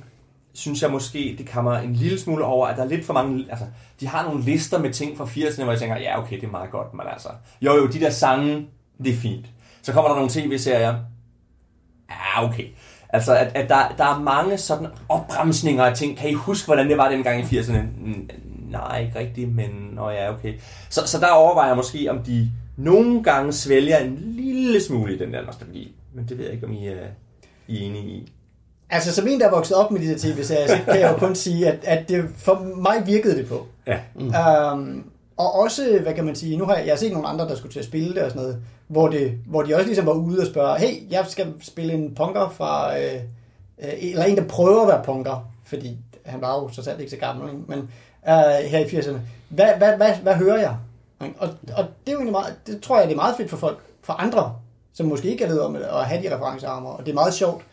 [0.55, 3.47] synes jeg måske, det kommer en lille smule over, at der er lidt for mange,
[3.51, 3.65] altså,
[4.01, 6.51] de har nogle lister med ting fra 80'erne, hvor jeg tænker, ja okay, det er
[6.51, 7.29] meget godt, men altså,
[7.63, 8.67] jo jo, de der sange,
[9.05, 9.47] det er fint.
[9.83, 10.95] Så kommer der nogle tv-serier,
[12.11, 12.67] ja okay.
[13.09, 16.17] Altså, at, at der, der er mange sådan opbremsninger af ting.
[16.17, 17.79] Kan I huske, hvordan det var dengang i 80'erne?
[18.71, 20.55] Nej, ikke rigtigt, men nå ja, okay.
[20.89, 25.19] Så, så der overvejer jeg måske, om de nogle gange svælger en lille smule i
[25.19, 25.95] den der nostalgi.
[26.15, 27.07] Men det ved jeg ikke, om I er,
[27.69, 28.33] I er enige i.
[28.93, 31.17] Altså, som en, der er vokset op med de der tv-serier, så kan jeg jo
[31.17, 33.67] kun sige, at, at det, for mig virkede det på.
[33.87, 33.99] Ja.
[34.15, 34.33] Mm.
[34.73, 35.05] Um,
[35.37, 37.55] og også, hvad kan man sige, nu har jeg, jeg har set nogle andre, der
[37.57, 40.13] skulle til at spille det og sådan noget, hvor, det, hvor de også ligesom var
[40.13, 43.15] ude og spørge, hey, jeg skal spille en punker fra, øh,
[43.83, 47.11] øh, eller en, der prøver at være punker, fordi han var jo så selv ikke
[47.11, 47.63] så gammel, ikke?
[47.69, 47.79] men
[48.29, 49.17] øh, her i 80'erne,
[49.49, 50.77] hvad, hvad, hvad, hvad hører jeg?
[51.39, 53.57] Og, og det er jo egentlig meget, det tror jeg, det er meget fedt for
[53.57, 54.55] folk, for andre,
[54.93, 57.65] som måske ikke er ledet om at have de referencearmer, og det er meget sjovt,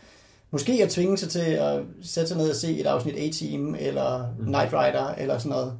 [0.52, 4.26] måske at tvinge sig til at sætte sig ned og se et afsnit A-Team, eller
[4.40, 5.74] Night Rider, eller sådan noget.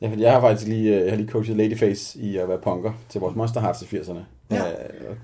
[0.00, 2.58] Ja, fordi jeg har faktisk lige, øh, jeg har lige coachet Ladyface i at være
[2.58, 4.18] punker til vores Monster Hearts i 80'erne.
[4.50, 4.56] Ja.
[4.56, 4.62] Ja.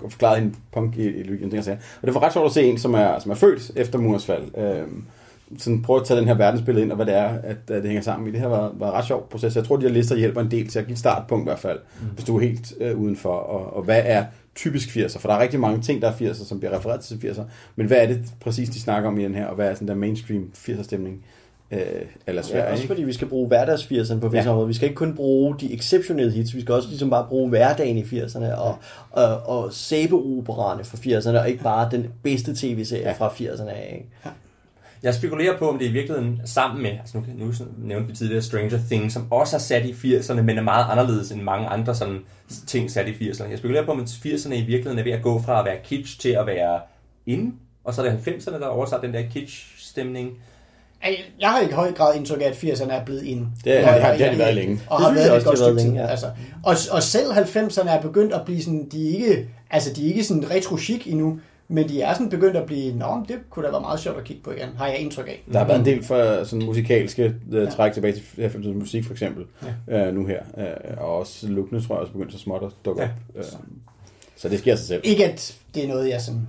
[0.03, 1.77] Og forklaret hende punk i, i Lykken, ting og sager.
[2.01, 4.25] Og det var ret sjovt at se en, som er, som er født efter murens
[4.25, 4.57] fald.
[4.57, 5.05] Øhm,
[5.57, 7.83] sådan prøve at tage den her verdensbillede ind, og hvad det er, at, at det
[7.83, 8.31] hænger sammen i.
[8.31, 9.55] Det her var, var en ret sjov proces.
[9.55, 11.59] Jeg tror, de her lister hjælper en del til at give et startpunkt i hvert
[11.59, 12.07] fald, mm.
[12.07, 13.29] hvis du er helt øh, udenfor.
[13.33, 15.19] Og, og hvad er typisk 80'er?
[15.19, 17.41] For der er rigtig mange ting, der er 80'er, som bliver refereret til 80'er.
[17.75, 19.87] Men hvad er det præcis, de snakker om i den her, og hvad er sådan
[19.87, 21.23] der mainstream 80'er-stemning?
[21.71, 21.79] Øh,
[22.27, 22.87] eller Ja, svært, også ikke?
[22.93, 24.49] fordi vi skal bruge hverdags 80'erne på visse Ja.
[24.51, 24.67] områder.
[24.67, 27.97] Vi skal ikke kun bruge de exceptionelle hits, vi skal også ligesom bare bruge hverdagen
[27.97, 28.75] i 80'erne og,
[29.11, 33.11] og, og sæbeoperaerne fra 80'erne, og ikke bare den bedste tv-serie Ja.
[33.11, 33.93] fra 80'erne af.
[33.97, 34.35] Ikke?
[35.03, 38.41] Jeg spekulerer på, om det i virkeligheden sammen med, altså nu, nu nævnte vi tidligere
[38.41, 41.95] Stranger Things, som også er sat i 80'erne, men er meget anderledes end mange andre
[41.95, 42.19] sådan
[42.67, 43.49] ting sat i 80'erne.
[43.49, 46.19] Jeg spekulerer på, om 80'erne i virkeligheden er ved at gå fra at være kitsch
[46.19, 46.79] til at være
[47.25, 50.29] in, og så er det 90'erne, der overtager den der kitsch-stemning.
[51.03, 53.45] Ej, Jeg har i høj grad indtryk af, at 80'erne er blevet ind.
[53.63, 54.79] Det er- Og- det har- det har de været længe.
[54.89, 56.07] Og Det har været også, et godt længe, ja.
[56.07, 56.25] Altså,
[56.63, 60.07] og, og selv 90'erne er begyndt at blive sådan, de er ikke, altså de er
[60.07, 63.65] ikke sådan retro chic endnu, men de er sådan begyndt at blive, nå, det kunne
[63.65, 65.43] da være meget sjovt at kigge på igen, har jeg indtryk af.
[65.53, 69.11] Der har været en del for sådan musikalske uh, træk tilbage til 90'ernes musik, for
[69.11, 69.45] eksempel,
[69.87, 70.07] ja.
[70.09, 70.39] uh, nu her.
[70.57, 73.07] Uh, og også lookene, tror jeg, også begyndt så småt at dukke Ja.
[73.35, 73.39] op.
[73.39, 73.43] Uh,
[74.35, 75.01] så det sker af sig selv.
[75.03, 76.41] Ikke at det er noget, jeg sådan,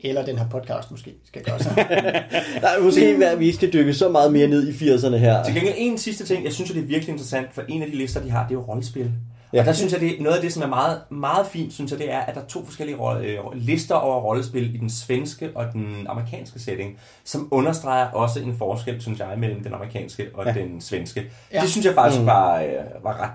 [0.00, 1.72] eller den her podcast måske, skal gøre sig.
[2.62, 5.44] Nej, måske være, at vi ikke skal dykke så meget mere ned i 80'erne her.
[5.44, 7.90] Til gengæld en sidste ting, jeg synes, at det er virkelig interessant, for en af
[7.90, 9.10] de lister, de har, det er jo rollespil.
[9.52, 9.56] Ja.
[9.56, 9.62] Ja.
[9.62, 11.90] Og der synes jeg, det er noget af det, som er meget, meget fint, synes
[11.90, 14.90] jeg, det er, at der er to forskellige rolle, øh, lister over rollespil i den
[14.90, 20.26] svenske og den amerikanske setting, som understreger også en forskel, synes jeg, mellem den amerikanske
[20.34, 20.52] og ja.
[20.52, 21.20] den svenske.
[21.20, 21.56] Ja.
[21.56, 21.60] Ja.
[21.62, 22.26] Det synes jeg faktisk mm.
[22.26, 23.30] var, øh, var ret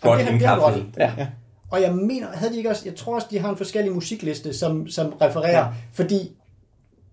[0.00, 0.82] godt indkapslet.
[0.82, 0.86] i.
[0.98, 1.26] Ja.
[1.70, 4.54] Og jeg mener, havde de ikke også, jeg tror også, de har en forskellig musikliste,
[4.54, 5.66] som, som refererer, ja.
[5.92, 6.36] fordi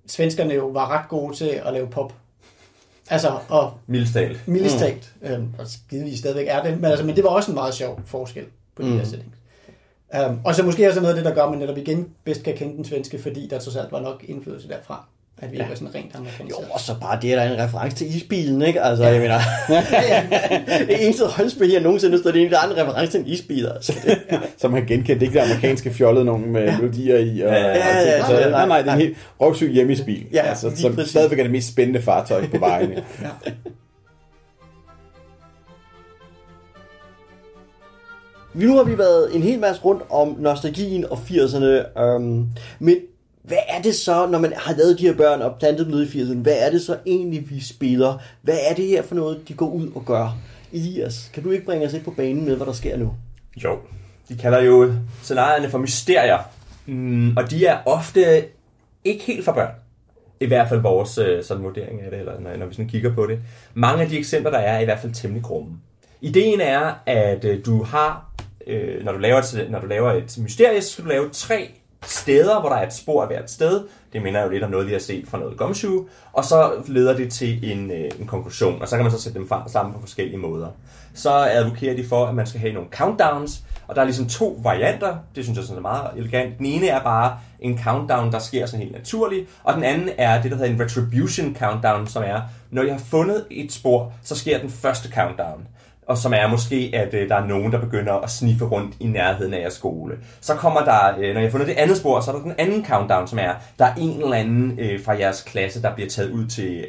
[0.07, 2.13] svenskerne jo var ret gode til at lave pop.
[3.09, 4.47] Altså, og Mildstalt.
[4.47, 5.27] mildest talt, mm.
[5.27, 8.01] øhm, og givetvis stadigvæk er det, men, altså, men det var også en meget sjov
[8.05, 8.97] forskel på de mm.
[8.97, 9.37] der settings.
[10.29, 12.43] Um, og så måske også noget af det, der gør, at man netop igen bedst
[12.43, 15.05] kan kende den svenske, fordi der trods alt var nok indflydelse derfra,
[15.37, 15.61] at vi ja.
[15.63, 16.67] ikke var sådan rent Jo, amerikaniseret.
[16.71, 18.81] og så bare det, er der en reference til isbilen, ikke?
[18.81, 19.39] Altså, jeg mener,
[20.87, 23.27] det eneste rollespil, jeg nogensinde har stået ind i, der er en reference til en
[23.27, 23.93] isbil, altså.
[24.05, 24.17] Det,
[24.57, 26.77] Som har genkendt, det er ikke det amerikanske fjollede nogen med ja.
[26.77, 27.41] melodier i.
[27.41, 27.85] Og, Ja, ja, ting.
[28.05, 30.25] ja, Så, ja, nej, nej, det er en helt røvsyg hjemmesbil.
[30.33, 31.09] Ja, altså, lige som præcis.
[31.11, 33.03] stadigvæk er det mest spændende fartøj på vejene.
[38.53, 42.45] Vi nu har vi været en hel masse rundt om nostalgien og 80'erne, øhm,
[42.79, 42.95] men
[43.43, 46.05] hvad er det så, når man har lavet de her børn og plantet dem i
[46.05, 48.17] 80'erne, hvad er det så egentlig, vi spiller?
[48.41, 50.37] Hvad er det her for noget, de går ud og gør?
[50.73, 53.13] Elias, kan du ikke bringe os lidt på banen med, hvad der sker nu?
[53.63, 53.77] Jo,
[54.29, 56.37] de kalder jo scenarierne for mysterier,
[56.85, 58.45] mm, og de er ofte
[59.03, 59.71] ikke helt for børn.
[60.39, 63.15] I hvert fald vores øh, sådan vurdering af det, eller når, når vi sådan kigger
[63.15, 63.39] på det.
[63.73, 65.71] Mange af de eksempler, der er, er i hvert fald temmelig grumme.
[66.21, 68.33] Ideen er, at øh, du har,
[68.67, 71.71] øh, når, du laver et, når du laver et mysterie, så skal du lave tre
[72.05, 73.83] steder, hvor der er et spor af hvert sted.
[74.13, 76.05] Det minder jo lidt om noget, vi har set fra noget gumshoe.
[76.33, 79.39] Og så leder det til en, øh, en konklusion, og så kan man så sætte
[79.39, 80.67] dem sammen på forskellige måder.
[81.13, 84.59] Så advokerer de for, at man skal have nogle countdowns, og der er ligesom to
[84.63, 85.15] varianter.
[85.35, 86.57] Det synes jeg sådan er meget elegant.
[86.57, 90.41] Den ene er bare en countdown, der sker sådan helt naturligt, og den anden er
[90.41, 94.35] det, der hedder en retribution countdown, som er, når jeg har fundet et spor, så
[94.35, 95.67] sker den første countdown
[96.07, 99.07] og som er måske, at øh, der er nogen, der begynder at sniffe rundt i
[99.07, 100.15] nærheden af jeres skole.
[100.41, 102.53] Så kommer der, øh, når jeg har fundet det andet spor, så er der den
[102.57, 106.09] anden countdown, som er, der er en eller anden øh, fra jeres klasse, der bliver
[106.09, 106.85] taget ud til,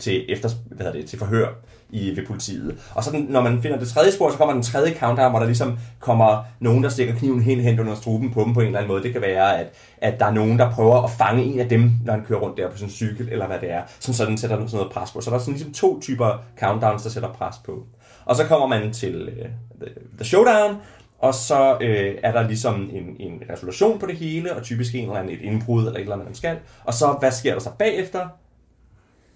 [0.00, 1.48] til, efter, hvad hedder det, til forhør
[1.90, 2.78] i, ved politiet.
[2.94, 5.38] Og så den, når man finder det tredje spor, så kommer den tredje countdown, hvor
[5.38, 8.66] der ligesom kommer nogen, der stikker kniven helt hen under struben på dem på en
[8.66, 9.02] eller anden måde.
[9.02, 9.66] Det kan være, at,
[9.98, 12.56] at der er nogen, der prøver at fange en af dem, når han kører rundt
[12.56, 15.20] der på sin cykel, eller hvad det er, som sådan sætter sådan noget pres på.
[15.20, 17.86] Så der er sådan ligesom to typer countdowns, der sætter pres på.
[18.24, 20.76] Og så kommer man til øh, the, the showdown,
[21.18, 25.04] og så øh, er der ligesom en, en resolution på det hele, og typisk en
[25.04, 26.58] eller anden et indbrud eller et eller andet, man skal.
[26.84, 28.28] Og så, hvad sker der så bagefter?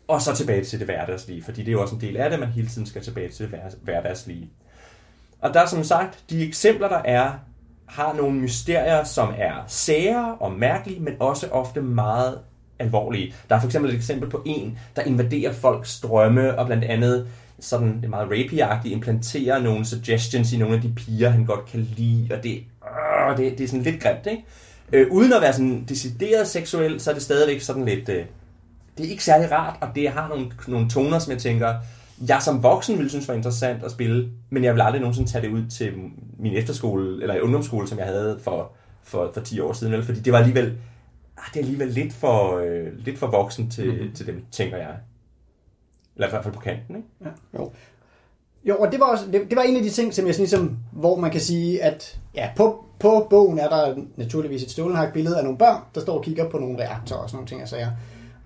[0.08, 2.40] Og så tilbage til det hverdagslige, fordi det er jo også en del af det,
[2.40, 4.50] man hele tiden skal tilbage til det hverdagslige.
[5.40, 7.32] Og der som sagt, de eksempler, der er,
[7.86, 12.38] har nogle mysterier, som er sære og mærkelige, men også ofte meget
[12.78, 13.34] alvorlige.
[13.48, 17.28] Der er for eksempel et eksempel på en, der invaderer folks drømme, og blandt andet
[17.60, 21.66] sådan, det er meget rapey implanterer nogle suggestions i nogle af de piger, han godt
[21.66, 22.64] kan lide, og det,
[23.30, 24.44] øh, det, det er sådan lidt grimt, ikke?
[24.92, 28.08] Øh, uden at være sådan decideret seksuel, så er det stadigvæk sådan lidt...
[28.08, 28.24] Øh,
[28.98, 31.74] det er ikke særlig rart, og det har nogle, nogle toner, som jeg tænker,
[32.28, 35.42] jeg som voksen ville synes var interessant at spille, men jeg vil aldrig nogensinde tage
[35.42, 35.92] det ud til
[36.38, 40.04] min efterskole, eller ungdomsskole, som jeg havde for, for, for 10 år siden, vel?
[40.04, 40.78] fordi det var alligevel,
[41.36, 44.12] ah, det er alligevel lidt for, øh, lidt for voksen til, mm-hmm.
[44.14, 44.94] til dem, tænker jeg.
[46.18, 47.08] Eller i hvert fald på kanten, ikke?
[47.24, 47.58] Ja.
[47.58, 47.70] Jo.
[48.64, 50.42] Jo, og det var, også, det, det var en af de ting, som jeg sådan
[50.42, 55.12] ligesom, hvor man kan sige, at ja, på, på bogen er der naturligvis et stålenhak
[55.12, 57.60] billede af nogle børn, der står og kigger på nogle reaktorer og sådan nogle ting,
[57.60, 57.96] jeg sagde.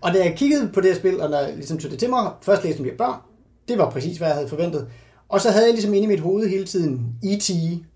[0.00, 2.30] Og da jeg kiggede på det her spil, og der ligesom tog det til mig,
[2.42, 3.20] først læste jeg børn,
[3.68, 4.88] det var præcis, hvad jeg havde forventet.
[5.28, 7.50] Og så havde jeg ligesom inde i mit hoved hele tiden E.T.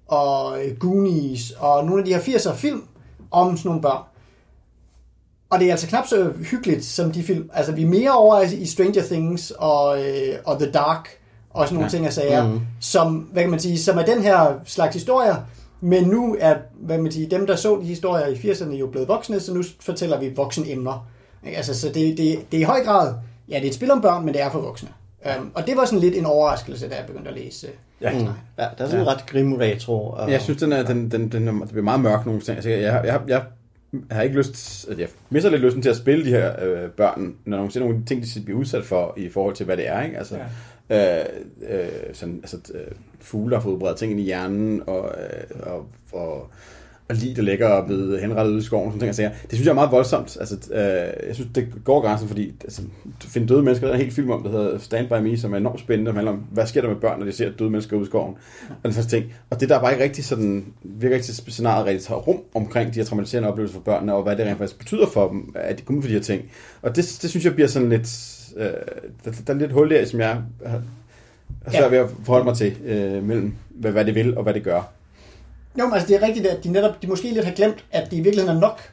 [0.07, 2.83] og Goonies og nogle af de her 80'er film
[3.31, 4.03] om sådan nogle børn.
[5.51, 7.51] Og det er altså knap så hyggeligt som de film.
[7.53, 11.09] Altså vi er mere over i Stranger Things og, øh, og The Dark
[11.51, 11.91] og sådan nogle ja.
[11.91, 12.61] ting, jeg sagde, mm.
[12.81, 15.37] som, hvad kan man sige, som er den her slags historier,
[15.81, 19.09] men nu er, hvad man sige, dem der så de historier i 80'erne jo blevet
[19.09, 21.07] voksne, så nu fortæller vi voksenemner.
[21.45, 23.15] Altså, så det, det, det er i høj grad,
[23.49, 24.89] ja, det er et spil om børn, men det er for voksne.
[25.39, 27.67] Um, og det var sådan lidt en overraskelse, da jeg begyndte at læse.
[28.01, 28.19] Ja, mm.
[28.19, 28.27] ja
[28.59, 29.01] der er sådan ja.
[29.01, 30.11] en ret grim retro.
[30.11, 30.31] Og...
[30.31, 32.57] Jeg synes, den er, den, den, den, den bliver meget mørk nogle steder.
[32.57, 33.43] Altså, jeg, jeg, jeg,
[34.09, 36.91] jeg har ikke lyst, at jeg misser lidt lysten til at spille de her øh,
[36.91, 40.03] børn, når nogle, nogle ting, de bliver udsat for i forhold til, hvad det er.
[40.03, 40.19] Ikke?
[40.19, 40.39] Altså,
[40.91, 41.21] ja.
[41.21, 41.27] øh,
[41.69, 45.87] øh, sådan, altså, øh, fugle har fået udbredt ting ind i hjernen, og, øh, og,
[46.13, 46.51] og
[47.09, 49.65] og lige der ligger og blevet henrettet ude i skoven, sådan ting, jeg det synes
[49.65, 50.37] jeg er meget voldsomt.
[50.41, 52.83] Altså, øh, jeg synes, det går grænsen, fordi altså,
[53.21, 55.53] finde døde mennesker, der er en helt film om, der hedder Stand By Me, som
[55.53, 57.71] er enormt spændende, og handler om, hvad sker der med børn, når de ser døde
[57.71, 58.35] mennesker ude i skoven,
[58.69, 59.25] og den slags ting.
[59.51, 62.41] Og det der er bare ikke rigtig sådan, virker ikke til scenariet rigtig tager rum
[62.55, 65.55] omkring de her traumatiserende oplevelser for børnene, og hvad det rent faktisk betyder for dem,
[65.55, 66.51] at de kommer for de her ting.
[66.83, 68.67] Og det, det synes jeg bliver sådan lidt, øh,
[69.25, 70.83] der, der, er lidt hul der, som jeg har,
[71.71, 74.63] svært ved at forholde mig til, øh, mellem hvad, hvad det vil og hvad det
[74.63, 74.96] gør.
[75.79, 78.11] Jo, men altså det er rigtigt, at de netop, de måske lidt har glemt, at
[78.11, 78.93] det i virkeligheden er nok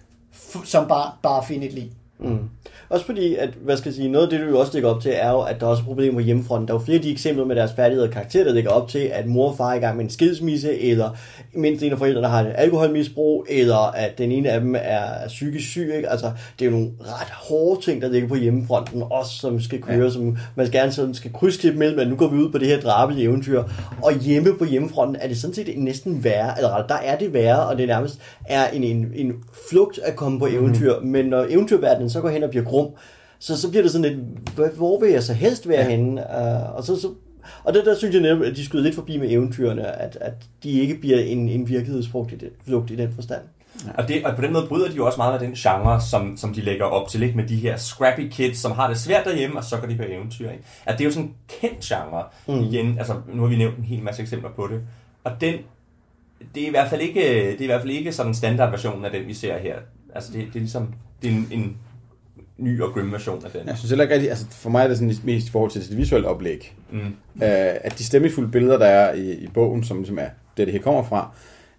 [0.65, 1.89] som bare, bare at finde et liv.
[2.23, 2.49] Mm.
[2.89, 5.01] Også fordi, at, hvad skal jeg sige, noget af det, du jo også lægger op
[5.01, 6.67] til, er jo, at der er også problemer hjemmefronten.
[6.67, 8.87] Der er jo flere af de eksempler med deres færdigheder og karakterer, der lægger op
[8.87, 11.09] til, at mor og far er i gang med en skilsmisse, eller
[11.53, 15.69] mindst en af forældrene har et alkoholmisbrug, eller at den ene af dem er psykisk
[15.69, 15.93] syg.
[15.95, 16.09] Ikke?
[16.09, 19.81] Altså, det er jo nogle ret hårde ting, der ligger på hjemmefronten, også som skal
[19.81, 20.09] køre, ja.
[20.09, 22.79] som man gerne sådan skal krydsklippe mellem, at nu går vi ud på det her
[22.79, 23.63] drabelige eventyr.
[24.03, 27.67] Og hjemme på hjemmefronten er det sådan set næsten værre, eller der er det værre,
[27.67, 29.33] og det nærmest er en, en, en
[29.69, 31.07] flugt at komme på eventyr, mm.
[31.07, 32.91] men når eventyrverdenen så går hen og bliver grum,
[33.39, 34.11] så, så bliver det sådan
[34.55, 35.89] lidt, hvor vil jeg så helst være ja.
[35.89, 36.21] henne?
[36.21, 37.07] Uh, og så, så
[37.63, 40.33] og det der synes jeg netop, at de skyder lidt forbi med eventyrene, at, at
[40.63, 42.51] de ikke bliver en, en virkelighedsflugt i, det,
[42.91, 43.41] i den forstand.
[43.85, 43.91] Ja.
[43.97, 46.37] Og, det, og på den måde bryder de jo også meget af den genre, som,
[46.37, 47.37] som de lægger op til, ikke?
[47.37, 50.03] med de her scrappy kids, som har det svært derhjemme, og så går de på
[50.07, 50.49] eventyr.
[50.49, 50.63] Ikke?
[50.85, 52.23] At det er jo sådan en kendt genre.
[52.47, 52.63] Mm.
[52.63, 54.81] Igen, altså, nu har vi nævnt en hel masse eksempler på det.
[55.23, 55.55] Og den,
[56.55, 59.05] det er i hvert fald ikke, det er i hvert fald ikke sådan en standardversion
[59.05, 59.75] af den, vi ser her.
[60.15, 61.77] Altså, det, det er ligesom det er en, en
[62.57, 63.67] ny og grim version af den.
[63.67, 65.89] Jeg synes heller ikke rigtig, altså for mig er det sådan mest i forhold til
[65.89, 66.75] det visuelle oplæg.
[66.91, 66.99] Mm.
[66.99, 67.47] Uh,
[67.83, 70.81] at de stemmefulde billeder, der er i, i bogen, som, som er det, det her
[70.81, 71.31] kommer fra,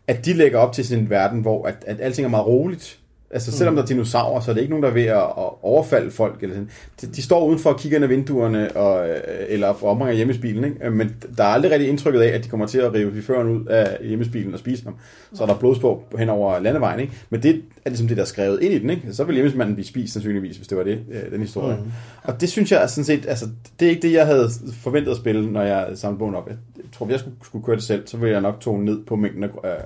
[0.06, 2.98] at de lægger op til sådan en verden, hvor at, at alting er meget roligt.
[3.34, 5.24] Altså selvom der er dinosaurer, så er det ikke nogen, der er ved at
[5.62, 6.42] overfalde folk.
[6.42, 6.70] Eller sådan.
[7.00, 9.08] De, de står udenfor og kigger ind ad vinduerne, og,
[9.48, 10.76] eller omringer hjemmesbilen, ikke?
[10.86, 13.48] Øh, men der er aldrig rigtig indtrykket af, at de kommer til at rive chaufføren
[13.48, 14.96] ud af hjemmesbilen og spise ham.
[15.34, 17.12] Så er der blodspår hen over landevejen, ikke?
[17.30, 19.12] Men det er ligesom det, der er skrevet ind i den, ikke?
[19.12, 21.76] Så vil hjemmesmanden blive spist sandsynligvis, hvis det var det, øh, den historie.
[21.76, 21.90] Mm.
[22.22, 23.46] Og det synes jeg sådan set, altså,
[23.80, 24.48] det er ikke det, jeg havde
[24.82, 26.48] forventet at spille, når jeg samlede bogen op.
[26.48, 26.56] Jeg
[26.92, 29.16] tror, hvis jeg skulle, skulle køre det selv, så ville jeg nok tone ned på
[29.16, 29.78] mængden af, af,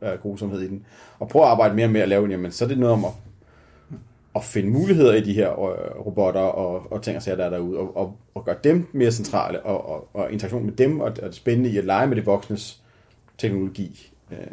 [0.00, 0.82] af grusomhed i den.
[1.18, 3.10] Og prøve at arbejde mere med at lave jamen, så er det noget om at,
[4.36, 7.50] at finde muligheder i de her øh, robotter og, og ting og sager, der er
[7.50, 11.06] derude, og, og, og gøre dem mere centrale, og, og, og interaktion med dem, og,
[11.06, 12.80] og det spændende i at lege med det voksnes
[13.38, 14.12] teknologi.
[14.32, 14.46] Øh,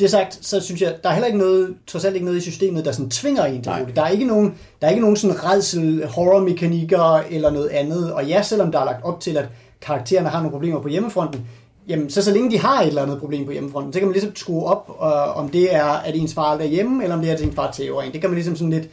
[0.00, 2.40] Det sagt, så synes jeg, der er heller ikke noget, trods alt ikke noget i
[2.40, 3.96] systemet, der sådan tvinger en til bruge det.
[3.96, 8.12] Der er ikke nogen, der er ikke nogen sådan redsel, horror-mekanikker eller noget andet.
[8.12, 9.48] Og ja, selvom der er lagt op til, at
[9.80, 11.46] karaktererne har nogle problemer på hjemmefronten,
[11.88, 14.12] jamen så så længe de har et eller andet problem på hjemmefronten, så kan man
[14.12, 17.30] ligesom skrue op, øh, om det er, at ens far er hjemme, eller om det
[17.30, 18.12] er, at ens far tæver en.
[18.12, 18.88] Det kan man ligesom sådan lidt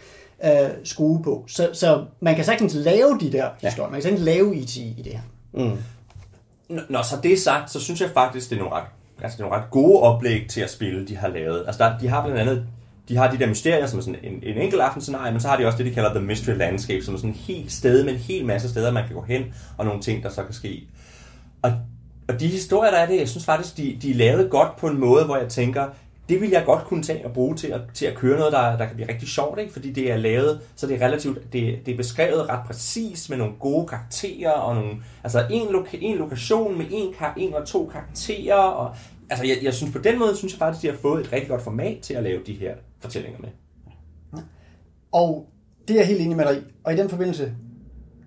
[0.45, 1.43] øh, skrue på.
[1.47, 3.89] Så, så man kan sagtens lave de der historier.
[3.89, 5.19] Man kan sagtens lave IT i det her.
[5.53, 5.77] Mm.
[6.71, 8.83] N- Når så det er sagt, så synes jeg faktisk, det er nogle ret,
[9.23, 11.63] altså det er nogle ret gode oplæg til at spille, de har lavet.
[11.67, 12.63] Altså der, de har blandt andet,
[13.09, 15.57] de har de der mysterier, som er sådan en, en enkelt aftenscenarie, men så har
[15.57, 18.13] de også det, de kalder The Mystery Landscape, som er sådan en helt sted med
[18.13, 19.43] en hel masse steder, man kan gå hen,
[19.77, 20.87] og nogle ting, der så kan ske.
[22.29, 24.87] Og, de historier, der er det, jeg synes faktisk, de, de er lavet godt på
[24.87, 25.87] en måde, hvor jeg tænker,
[26.29, 28.77] det vil jeg godt kunne tage og bruge til at, til at køre noget, der,
[28.77, 29.73] der kan blive rigtig sjovt, ikke?
[29.73, 33.37] fordi det er lavet, så det er relativt, det, det er beskrevet ret præcis med
[33.37, 34.91] nogle gode karakterer, og nogle,
[35.23, 38.95] altså en, loka, en lokation med en, kar, en og to karakterer, og
[39.29, 41.49] altså jeg, jeg synes på den måde, synes jeg faktisk, de har fået et rigtig
[41.49, 43.49] godt format til at lave de her fortællinger med.
[45.11, 45.49] Og
[45.87, 46.61] det er jeg helt enig med dig i.
[46.83, 47.53] Og i den forbindelse,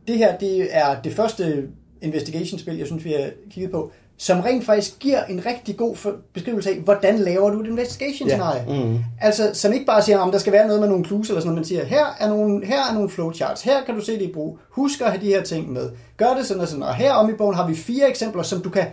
[0.09, 1.69] det her det er det første
[2.03, 5.97] investigation-spil, jeg synes, vi har kigget på, som rent faktisk giver en rigtig god
[6.33, 8.65] beskrivelse af, hvordan laver du et investigation-scenarie.
[8.69, 8.85] Ja.
[8.85, 8.99] Mm.
[9.21, 11.49] Altså, som ikke bare siger, om der skal være noget med nogle clues eller sådan
[11.49, 14.23] noget, man siger, her er nogle, her er nogle flowcharts, her kan du se det
[14.23, 16.95] i brug, husk at have de her ting med, gør det sådan og sådan, og
[16.95, 18.85] her om i bogen har vi fire eksempler, som du kan,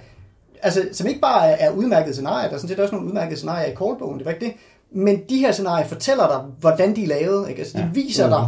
[0.61, 3.35] altså, som ikke bare er, er udmærkede scenarier, der er sådan set også nogle udmærkede
[3.37, 4.53] scenarier i callbogen, det var ikke det,
[4.91, 7.59] men de her scenarier fortæller dig, hvordan de er lavet, ikke?
[7.61, 8.31] Altså, de viser Mm.
[8.31, 8.47] dig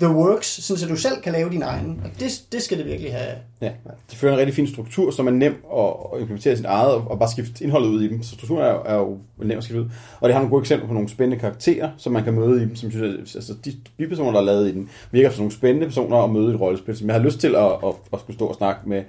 [0.00, 2.86] the works, sådan så du selv kan lave din egen, og det, det skal det
[2.86, 3.30] virkelig have.
[3.60, 3.70] Ja,
[4.10, 7.18] de fører en rigtig fin struktur, som er nem at implementere i sit eget, og
[7.18, 8.22] bare skifte indholdet ud i dem.
[8.22, 9.86] Så strukturen er, jo- er jo nem at skifte ud.
[10.20, 12.64] Og det har nogle gode eksempler på nogle spændende karakterer, som man kan møde i
[12.66, 12.76] dem.
[12.76, 16.16] Som synes, altså de bipersoner, der er lavet i den, virker som nogle spændende personer
[16.16, 18.46] at møde i et rollespil, som jeg har lyst til at, at, at skulle stå
[18.46, 19.02] og snakke med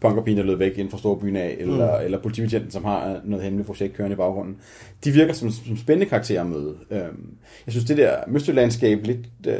[0.00, 2.04] punkerpigen, der lød væk inden for storbyen af, eller, mm.
[2.04, 4.56] eller politibetjenten, som har noget hemmeligt projekt kørende i baggrunden.
[5.04, 6.74] De virker som, som spændende karakterer at møde.
[6.90, 7.34] Øhm,
[7.66, 9.54] Jeg synes, det der Mystery Landscape lidt øh,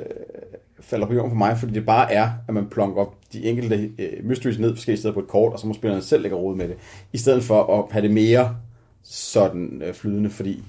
[0.83, 3.90] falder på jorden for mig, fordi det bare er, at man plonker op de enkelte
[3.99, 6.57] øh, mysteries ned forskellige steder på et kort, og så må spillerne selv lægge råd
[6.57, 6.77] med det,
[7.12, 8.57] i stedet for at have det mere
[9.03, 10.62] sådan øh, flydende, fordi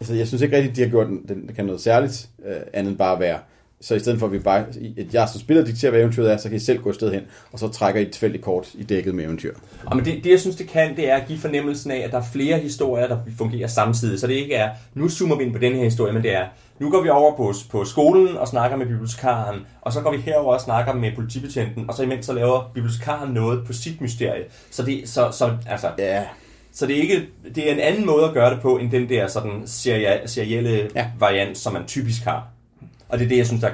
[0.00, 2.90] altså, jeg synes ikke rigtigt, de har gjort den, den kan noget særligt, øh, andet
[2.90, 3.38] end bare at være
[3.82, 4.64] så i stedet for at vi bare,
[4.98, 7.12] at jeg som spiller dikterer, hvad eventyret er, så kan I selv gå et sted
[7.12, 7.22] hen,
[7.52, 9.54] og så trækker I et tilfældigt kort i dækket med eventyr.
[9.86, 12.10] Og men det, det, jeg synes, det kan, det er at give fornemmelsen af, at
[12.10, 14.20] der er flere historier, der fungerer samtidig.
[14.20, 16.46] Så det ikke er, nu zoomer vi ind på den her historie, men det er,
[16.82, 20.16] nu går vi over på, på skolen og snakker med bibliotekaren, og så går vi
[20.16, 24.44] herover og snakker med politibetjenten, og så imens så laver bibliotekaren noget på sit mysterie.
[24.70, 26.24] Så det, så, så, altså, Ja,
[26.72, 29.08] så det er, ikke, det er en anden måde at gøre det på, end den
[29.08, 31.06] der sådan serie, serielle ja.
[31.18, 32.46] variant, som man typisk har.
[33.08, 33.70] Og det er det, jeg synes, der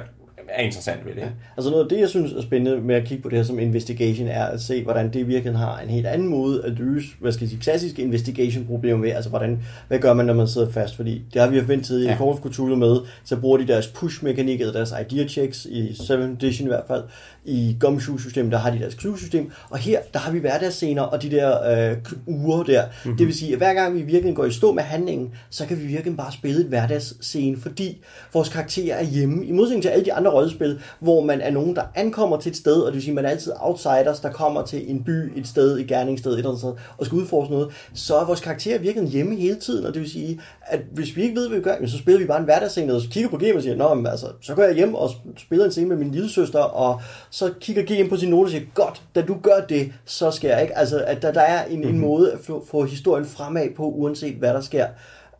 [0.51, 1.21] er interessant ved det.
[1.21, 1.27] Ja.
[1.57, 3.59] Altså noget af det, jeg synes er spændende med at kigge på det her som
[3.59, 7.31] investigation, er at se, hvordan det virkelig har en helt anden måde at løse, hvad
[7.31, 9.11] skal jeg sige, klassiske investigation-problemer med.
[9.11, 10.95] Altså hvordan, hvad gør man, når man sidder fast?
[10.95, 12.17] Fordi det har vi haft ventet i Ja.
[12.17, 16.67] Call of med, så bruger de deres push-mekanik, eller deres idea checks, i 7 edition
[16.67, 17.03] i hvert fald.
[17.45, 19.51] I Gumshoe-systemet, der har de deres clue-system.
[19.69, 22.83] Og her, der har vi hverdagsscener og de der øh, uger der.
[22.85, 23.17] Mm-hmm.
[23.17, 25.79] Det vil sige, at hver gang vi virkelig går i stå med handlingen, så kan
[25.79, 27.97] vi virkelig bare spille et hverdagsscene, fordi
[28.33, 29.45] vores karakterer er hjemme.
[29.45, 32.55] I modsætning til alle de andre rollespil, hvor man er nogen, der ankommer til et
[32.55, 35.47] sted, og det vil sige, man er altid outsiders, der kommer til en by, et
[35.47, 38.79] sted, et gerningssted, et eller andet sted, og skal udforske noget, så er vores karakterer
[38.79, 41.63] virkelig hjemme hele tiden, og det vil sige, at hvis vi ikke ved, hvad vi
[41.63, 43.93] gør, så spiller vi bare en hverdagsscene, og så kigger på GM og siger, Nå,
[43.93, 47.01] men, altså, så går jeg hjem og spiller en scene med min lille søster, og
[47.29, 50.47] så kigger GM på sin note og siger, godt, da du gør det, så skal
[50.47, 50.77] jeg ikke.
[50.77, 54.35] Altså, at der, der er en, en måde at få, få historien fremad på, uanset
[54.35, 54.85] hvad der sker,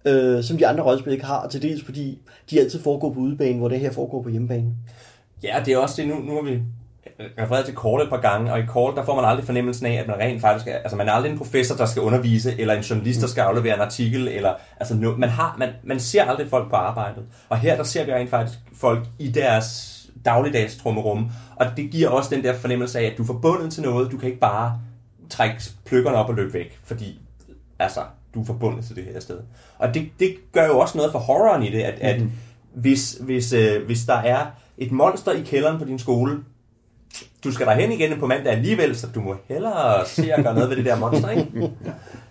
[0.05, 2.19] øh, som de andre rollespil ikke har, og til dels fordi
[2.49, 4.71] de altid foregår på udebane, hvor det her foregår på hjemmebane.
[5.43, 6.07] Ja, det er også det.
[6.07, 6.61] Nu, nu har vi
[7.39, 9.93] refereret til Call et par gange, og i Call, der får man aldrig fornemmelsen af,
[9.93, 12.73] at man rent faktisk er, altså man er aldrig en professor, der skal undervise, eller
[12.73, 16.23] en journalist, der skal aflevere en artikel, eller, altså no, man, har, man, man ser
[16.23, 17.23] aldrig folk på arbejdet.
[17.49, 19.95] Og her, der ser vi rent faktisk folk i deres
[20.25, 23.83] dagligdags trummerum, og det giver også den der fornemmelse af, at du er forbundet til
[23.83, 24.79] noget, du kan ikke bare
[25.29, 27.19] trække pløkkerne op og løbe væk, fordi,
[27.79, 27.99] altså,
[28.39, 29.37] du er forbundet til det her sted.
[29.77, 32.31] Og det, det gør jo også noget for horroren i det, at, at Mhm.
[32.73, 34.45] hvis, hvis, øh, hvis der er
[34.77, 36.37] et monster i kælderen på din skole,
[37.43, 40.69] du skal derhen igen på mandag alligevel, så du må hellere se at gøre noget
[40.69, 41.47] ved det der monster, ikke?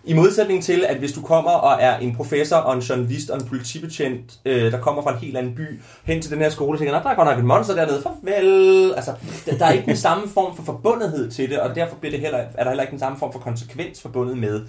[0.05, 3.41] I modsætning til, at hvis du kommer og er en professor og en journalist og
[3.41, 6.73] en politibetjent, øh, der kommer fra en helt anden by, hen til den her skole
[6.75, 8.93] og tænker, "Nå, der er godt nok et monster dernede, farvel.
[8.97, 9.13] Altså,
[9.47, 12.21] der, der er ikke den samme form for forbundethed til det, og derfor bliver det
[12.21, 14.61] heller, er der heller ikke den samme form for konsekvens forbundet med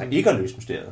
[0.00, 0.88] altså ikke at løse mysteriet.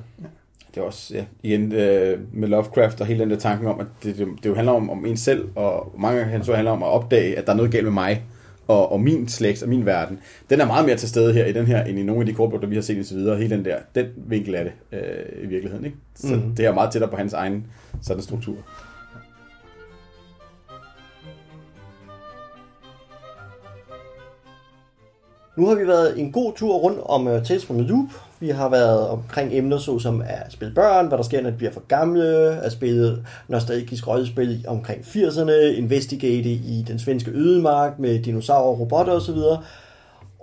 [0.74, 3.86] Det er også, ja, igen øh, med Lovecraft og hele den der tanken om, at
[4.02, 6.72] det, det, det jo handler om, om en selv, og mange af hans ord handler
[6.72, 8.24] om at opdage, at der er noget galt med mig,
[8.68, 10.18] og, og min slægt og min verden.
[10.50, 12.34] Den er meget mere til stede her i den her, end i nogle af de
[12.34, 13.36] kortbøger, vi har set indtil videre.
[13.36, 15.84] Hele den der, den vinkel af det øh, i virkeligheden.
[15.84, 15.96] Ikke?
[16.14, 16.54] Så mm.
[16.54, 17.66] det er meget tættere på hans egen
[18.02, 18.56] sådan struktur.
[25.56, 28.29] Nu har vi været en god tur rundt om uh, Tales from the Loop.
[28.40, 31.72] Vi har været omkring emner såsom at spille børn, hvad der sker, når de bliver
[31.72, 32.26] for gamle,
[32.62, 39.36] at spille nostalgisk rollespil omkring 80'erne, investigate i den svenske ødemark med dinosaurer, robotter osv.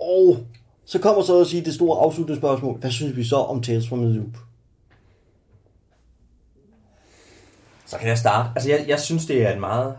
[0.00, 0.36] Og
[0.84, 2.78] så kommer så at sige det store afsluttende spørgsmål.
[2.78, 4.36] Hvad synes vi så om Tales from the Loop?
[7.86, 8.48] Så kan jeg starte.
[8.56, 9.94] Altså, jeg, jeg synes, det er et meget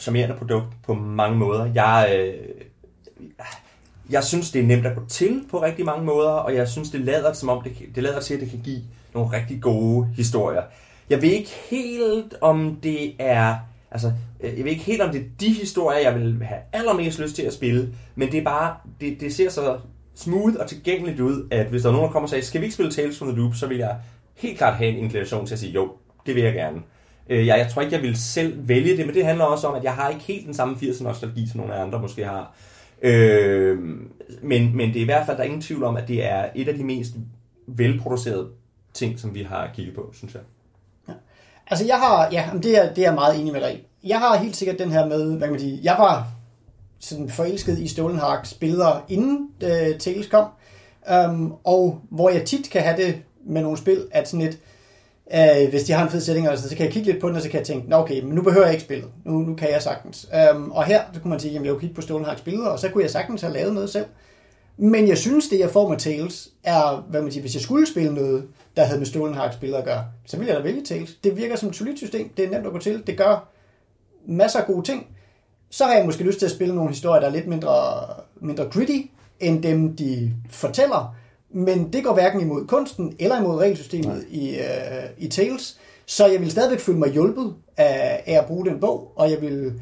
[0.00, 1.64] charmerende produkt på mange måder.
[1.74, 2.34] Jeg, øh,
[4.10, 6.90] jeg synes, det er nemt at gå til på rigtig mange måder, og jeg synes,
[6.90, 8.82] det lader, som om det, det lader til, at det kan give
[9.14, 10.62] nogle rigtig gode historier.
[11.10, 13.56] Jeg ved ikke helt, om det er...
[13.90, 17.18] Altså, øh, jeg ved ikke helt, om det er de historier, jeg vil have allermest
[17.18, 18.74] lyst til at spille, men det er bare...
[19.00, 19.78] Det, det ser så
[20.14, 22.64] smooth og tilgængeligt ud, at hvis der er nogen, der kommer og siger, skal vi
[22.66, 23.96] ikke spille Tales from the Loop, så vil jeg
[24.34, 25.92] helt klart have en inklination til at sige, jo,
[26.26, 26.82] det vil jeg gerne.
[27.28, 29.74] Øh, jeg, jeg tror ikke, jeg vil selv vælge det, men det handler også om,
[29.74, 32.54] at jeg har ikke helt den samme 80'er nostalgi, som nogle af andre måske har.
[33.02, 33.78] Øh,
[34.42, 36.48] men, men det er i hvert fald, der er ingen tvivl om, at det er
[36.54, 37.12] et af de mest
[37.66, 38.48] velproducerede
[38.94, 40.42] ting, som vi har kigget på, synes jeg.
[41.08, 41.12] Ja.
[41.66, 44.08] Altså jeg har, ja, det er, det er jeg meget enig med dig i.
[44.08, 46.26] Jeg har helt sikkert den her med, hvad kan man sige, jeg var
[46.98, 50.48] sådan forelsket i Stolenharks billeder inden uh, Tales kom,
[51.28, 54.58] um, og hvor jeg tit kan have det med nogle spil, at sådan et,
[55.34, 57.36] uh, hvis de har en fed setting, altså, så kan jeg kigge lidt på den,
[57.36, 59.54] og så kan jeg tænke, Nå, okay, men nu behøver jeg ikke spillet, nu, nu
[59.54, 60.28] kan jeg sagtens.
[60.54, 62.78] Um, og her, så kunne man sige, jamen jeg kunne kigge på Stolenharks billeder, og
[62.78, 64.06] så kunne jeg sagtens have lavet noget selv.
[64.76, 67.86] Men jeg synes, det jeg får med Tales, er, hvad man siger, hvis jeg skulle
[67.86, 68.44] spille noget,
[68.76, 71.14] der havde med Stolenharks billeder at gøre, så ville jeg da vælge Tales.
[71.24, 73.48] Det virker som et solidt system, det er nemt at gå til, det gør
[74.26, 75.06] masser af gode ting.
[75.70, 77.74] Så har jeg måske lyst til at spille nogle historier, der er lidt mindre,
[78.40, 79.00] mindre gritty,
[79.40, 81.14] end dem, de fortæller.
[81.50, 85.78] Men det går hverken imod kunsten eller imod regelsystemet i, uh, i Tales.
[86.06, 89.40] Så jeg vil stadigvæk føle mig hjulpet af, af at bruge den bog, og jeg
[89.40, 89.72] vil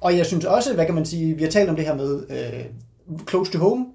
[0.00, 2.14] og jeg synes også, hvad kan man sige, vi har talt om det her med
[3.10, 3.86] uh, Close to Home,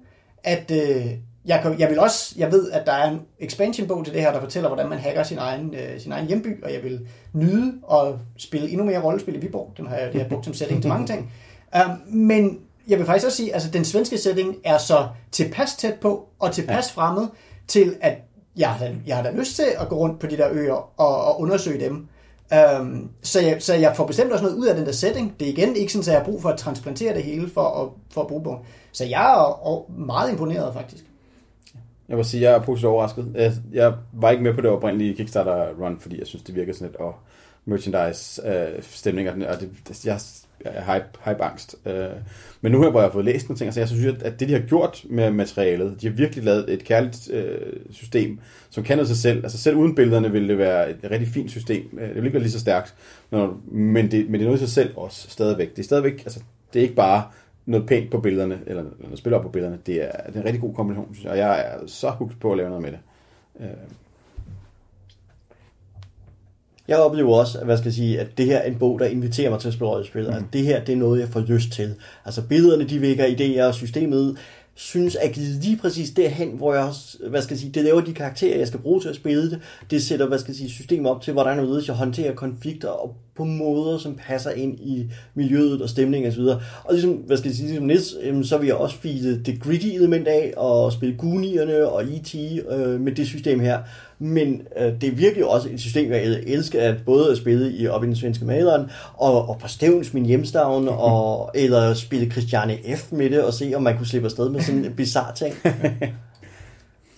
[0.44, 1.10] at uh,
[1.44, 4.32] jeg, kan, jeg vil også, jeg ved, at der er en expansion-bog til det her,
[4.32, 7.72] der fortæller, hvordan man hacker sin egen, øh, sin egen hjemby, og jeg vil nyde
[7.92, 9.72] at spille endnu mere rollespil i Viborg.
[9.76, 11.30] Den har jeg, det har jeg brugt som setting til mange ting.
[11.86, 12.58] Um, men
[12.88, 16.28] jeg vil faktisk også sige, at altså, den svenske setting er så tilpas tæt på,
[16.38, 17.02] og tilpas ja.
[17.02, 17.28] fremmed,
[17.68, 18.18] til at
[18.56, 21.00] jeg har, da, jeg har da lyst til at gå rundt på de der øer
[21.00, 22.06] og, og undersøge dem.
[22.80, 25.34] Um, så, jeg, så jeg får bestemt også noget ud af den der setting.
[25.40, 27.82] Det er igen ikke sådan, at jeg har brug for at transplantere det hele for
[27.82, 28.58] at, for at bruge bogen.
[28.92, 31.04] Så jeg er og- meget imponeret faktisk.
[32.08, 33.32] Jeg vil sige, jeg er positivt overrasket.
[33.34, 36.86] Jeg, jeg var ikke med på det oprindelige Kickstarter-run, fordi jeg synes, det virker sådan
[36.86, 37.14] lidt, og
[37.64, 40.20] merchandise-stemning, og det, og det, jeg,
[40.66, 41.76] Øh, hype, hype-angst.
[41.86, 42.04] Øh,
[42.60, 44.48] men nu her, hvor jeg har fået læst nogle ting, så jeg synes, at det,
[44.48, 48.38] de har gjort med materialet, de har virkelig lavet et kærligt øh, system,
[48.70, 49.44] som kan noget sig selv.
[49.44, 51.98] Altså selv uden billederne ville det være et rigtig fint system.
[51.98, 52.94] Øh, det ville ikke være lige så stærkt,
[53.30, 55.70] når- men det, men det er noget i sig selv også stadigvæk.
[55.70, 56.40] Det er stadigvæk, altså
[56.72, 57.22] det er ikke bare
[57.66, 59.78] noget pænt på billederne, eller noget spiller op på billederne.
[59.86, 62.40] Det er, det er en rigtig god kombination, synes jeg, og jeg er så hugt
[62.40, 62.98] på at lave noget med det.
[63.60, 63.66] Øh,
[66.88, 69.06] jeg oplever også, at, hvad skal jeg sige, at det her er en bog, der
[69.06, 70.22] inviterer mig til at spille rollespil.
[70.22, 70.34] Mm.
[70.34, 71.94] At det her, det er noget, jeg får lyst til.
[72.24, 74.36] Altså billederne, de vækker idéer, og systemet
[74.74, 78.00] synes er givet lige præcis derhen, hvor jeg også, hvad skal jeg sige, det laver
[78.00, 79.60] de karakterer, jeg skal bruge til at spille det.
[79.90, 83.16] Det sætter, hvad skal jeg sige, systemet op til, hvordan jeg jeg håndterer konflikter og
[83.36, 86.40] på måder, som passer ind i miljøet og stemningen osv.
[86.84, 89.86] Og ligesom, hvad skal jeg sige, ligesom øhm, så vil jeg også file det gritty
[89.86, 92.34] element af og spille Goonierne og E.T.
[92.70, 93.78] Øh, med det system her.
[94.22, 97.86] Men øh, det er virkelig også et system, jeg elsker at både at spille i
[97.86, 102.78] op i den svenske maleren, og, og på Stævns, min hjemstavn, og, eller spille Christiane
[102.96, 103.12] F.
[103.12, 105.54] med det, og se, om man kunne slippe afsted med sådan en bizarre ting.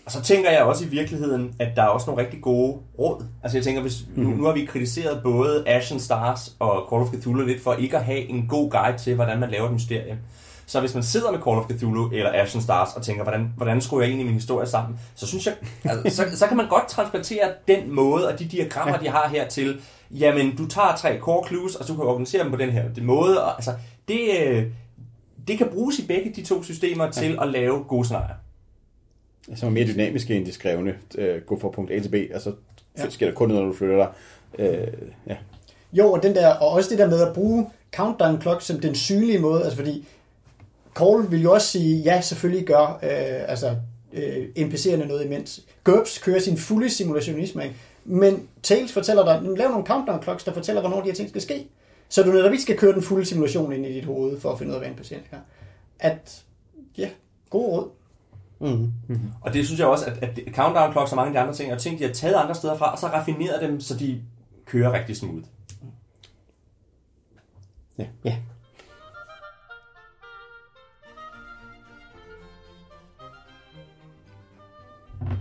[0.06, 3.24] Og så tænker jeg også i virkeligheden, at der er også nogle rigtig gode råd.
[3.42, 7.08] Altså jeg tænker, hvis, nu, nu har vi kritiseret både Ashen Stars og Call of
[7.08, 10.18] Cthulhu lidt for ikke at have en god guide til, hvordan man laver et mysterie.
[10.66, 13.80] Så hvis man sidder med Call of Cthulhu eller Ashen Stars og tænker, hvordan, hvordan
[13.80, 15.54] skruer jeg egentlig min historie sammen, så synes jeg,
[15.84, 19.48] altså, så, så kan man godt transportere den måde og de diagrammer, de har her
[19.48, 22.70] til, jamen du tager tre core clues, og så kan du organisere dem på den
[22.70, 23.44] her måde.
[23.44, 23.74] Og, altså,
[24.08, 24.66] det, øh,
[25.48, 28.34] det kan bruges i begge de to systemer til at lave gode scenarier.
[29.54, 30.94] Som er mere dynamiske end de skrevne.
[31.18, 32.52] Øh, gå fra punkt A til B, og så
[32.98, 33.10] ja.
[33.10, 34.08] sker der kun noget, når du flytter dig.
[34.58, 34.88] Øh,
[35.26, 35.36] ja.
[35.92, 38.94] Jo, og, den der, og også det der med at bruge countdown clock som den
[38.94, 40.08] synlige måde, altså fordi
[40.94, 43.76] Cole vil jo også sige, ja, selvfølgelig gør øh, altså,
[44.12, 45.60] øh, NPC'erne noget imens.
[45.84, 47.76] GURPS kører sin fulde simulationisme, ikke?
[48.04, 51.42] men Tales fortæller dig, lav nogle countdown clocks, der fortæller, hvornår de her ting skal
[51.42, 51.68] ske.
[52.08, 54.58] Så du netop ikke skal køre den fulde simulation ind i dit hoved, for at
[54.58, 55.38] finde ud af, hvad en patient er.
[55.98, 56.44] At,
[56.98, 57.10] ja,
[57.50, 57.88] god råd.
[58.60, 58.92] Mm.
[59.08, 59.30] Mm-hmm.
[59.40, 61.72] Og det synes jeg også, at, at countdown clocks og mange af de andre ting,
[61.72, 64.22] er ting, de har taget andre steder fra, og så raffineret dem, så de
[64.66, 65.44] kører rigtig smooth.
[67.98, 68.06] Ja.
[68.24, 68.36] ja.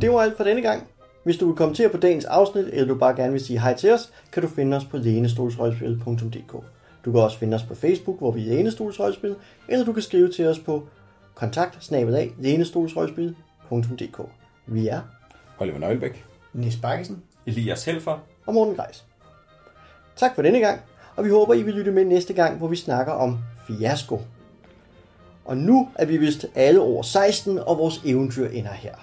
[0.01, 0.87] Det var alt for denne gang.
[1.23, 3.91] Hvis du vil kommentere på dagens afsnit, eller du bare gerne vil sige hej til
[3.91, 6.63] os, kan du finde os på lænestolsrøgspil.dk.
[7.05, 9.35] Du kan også finde os på Facebook, hvor vi er Lænestolsrøgspil,
[9.67, 10.87] eller du kan skrive til os på
[11.35, 11.91] kontakt
[14.67, 15.01] Vi er
[15.59, 19.05] Oliver Nøglebæk, Nis Bakkesen, Elias Helfer og Morten Greis.
[20.15, 20.81] Tak for denne gang,
[21.15, 24.21] og vi håber, I vil lytte med næste gang, hvor vi snakker om fiasko.
[25.45, 28.95] Og nu er vi vist alle over 16, og vores eventyr ender her.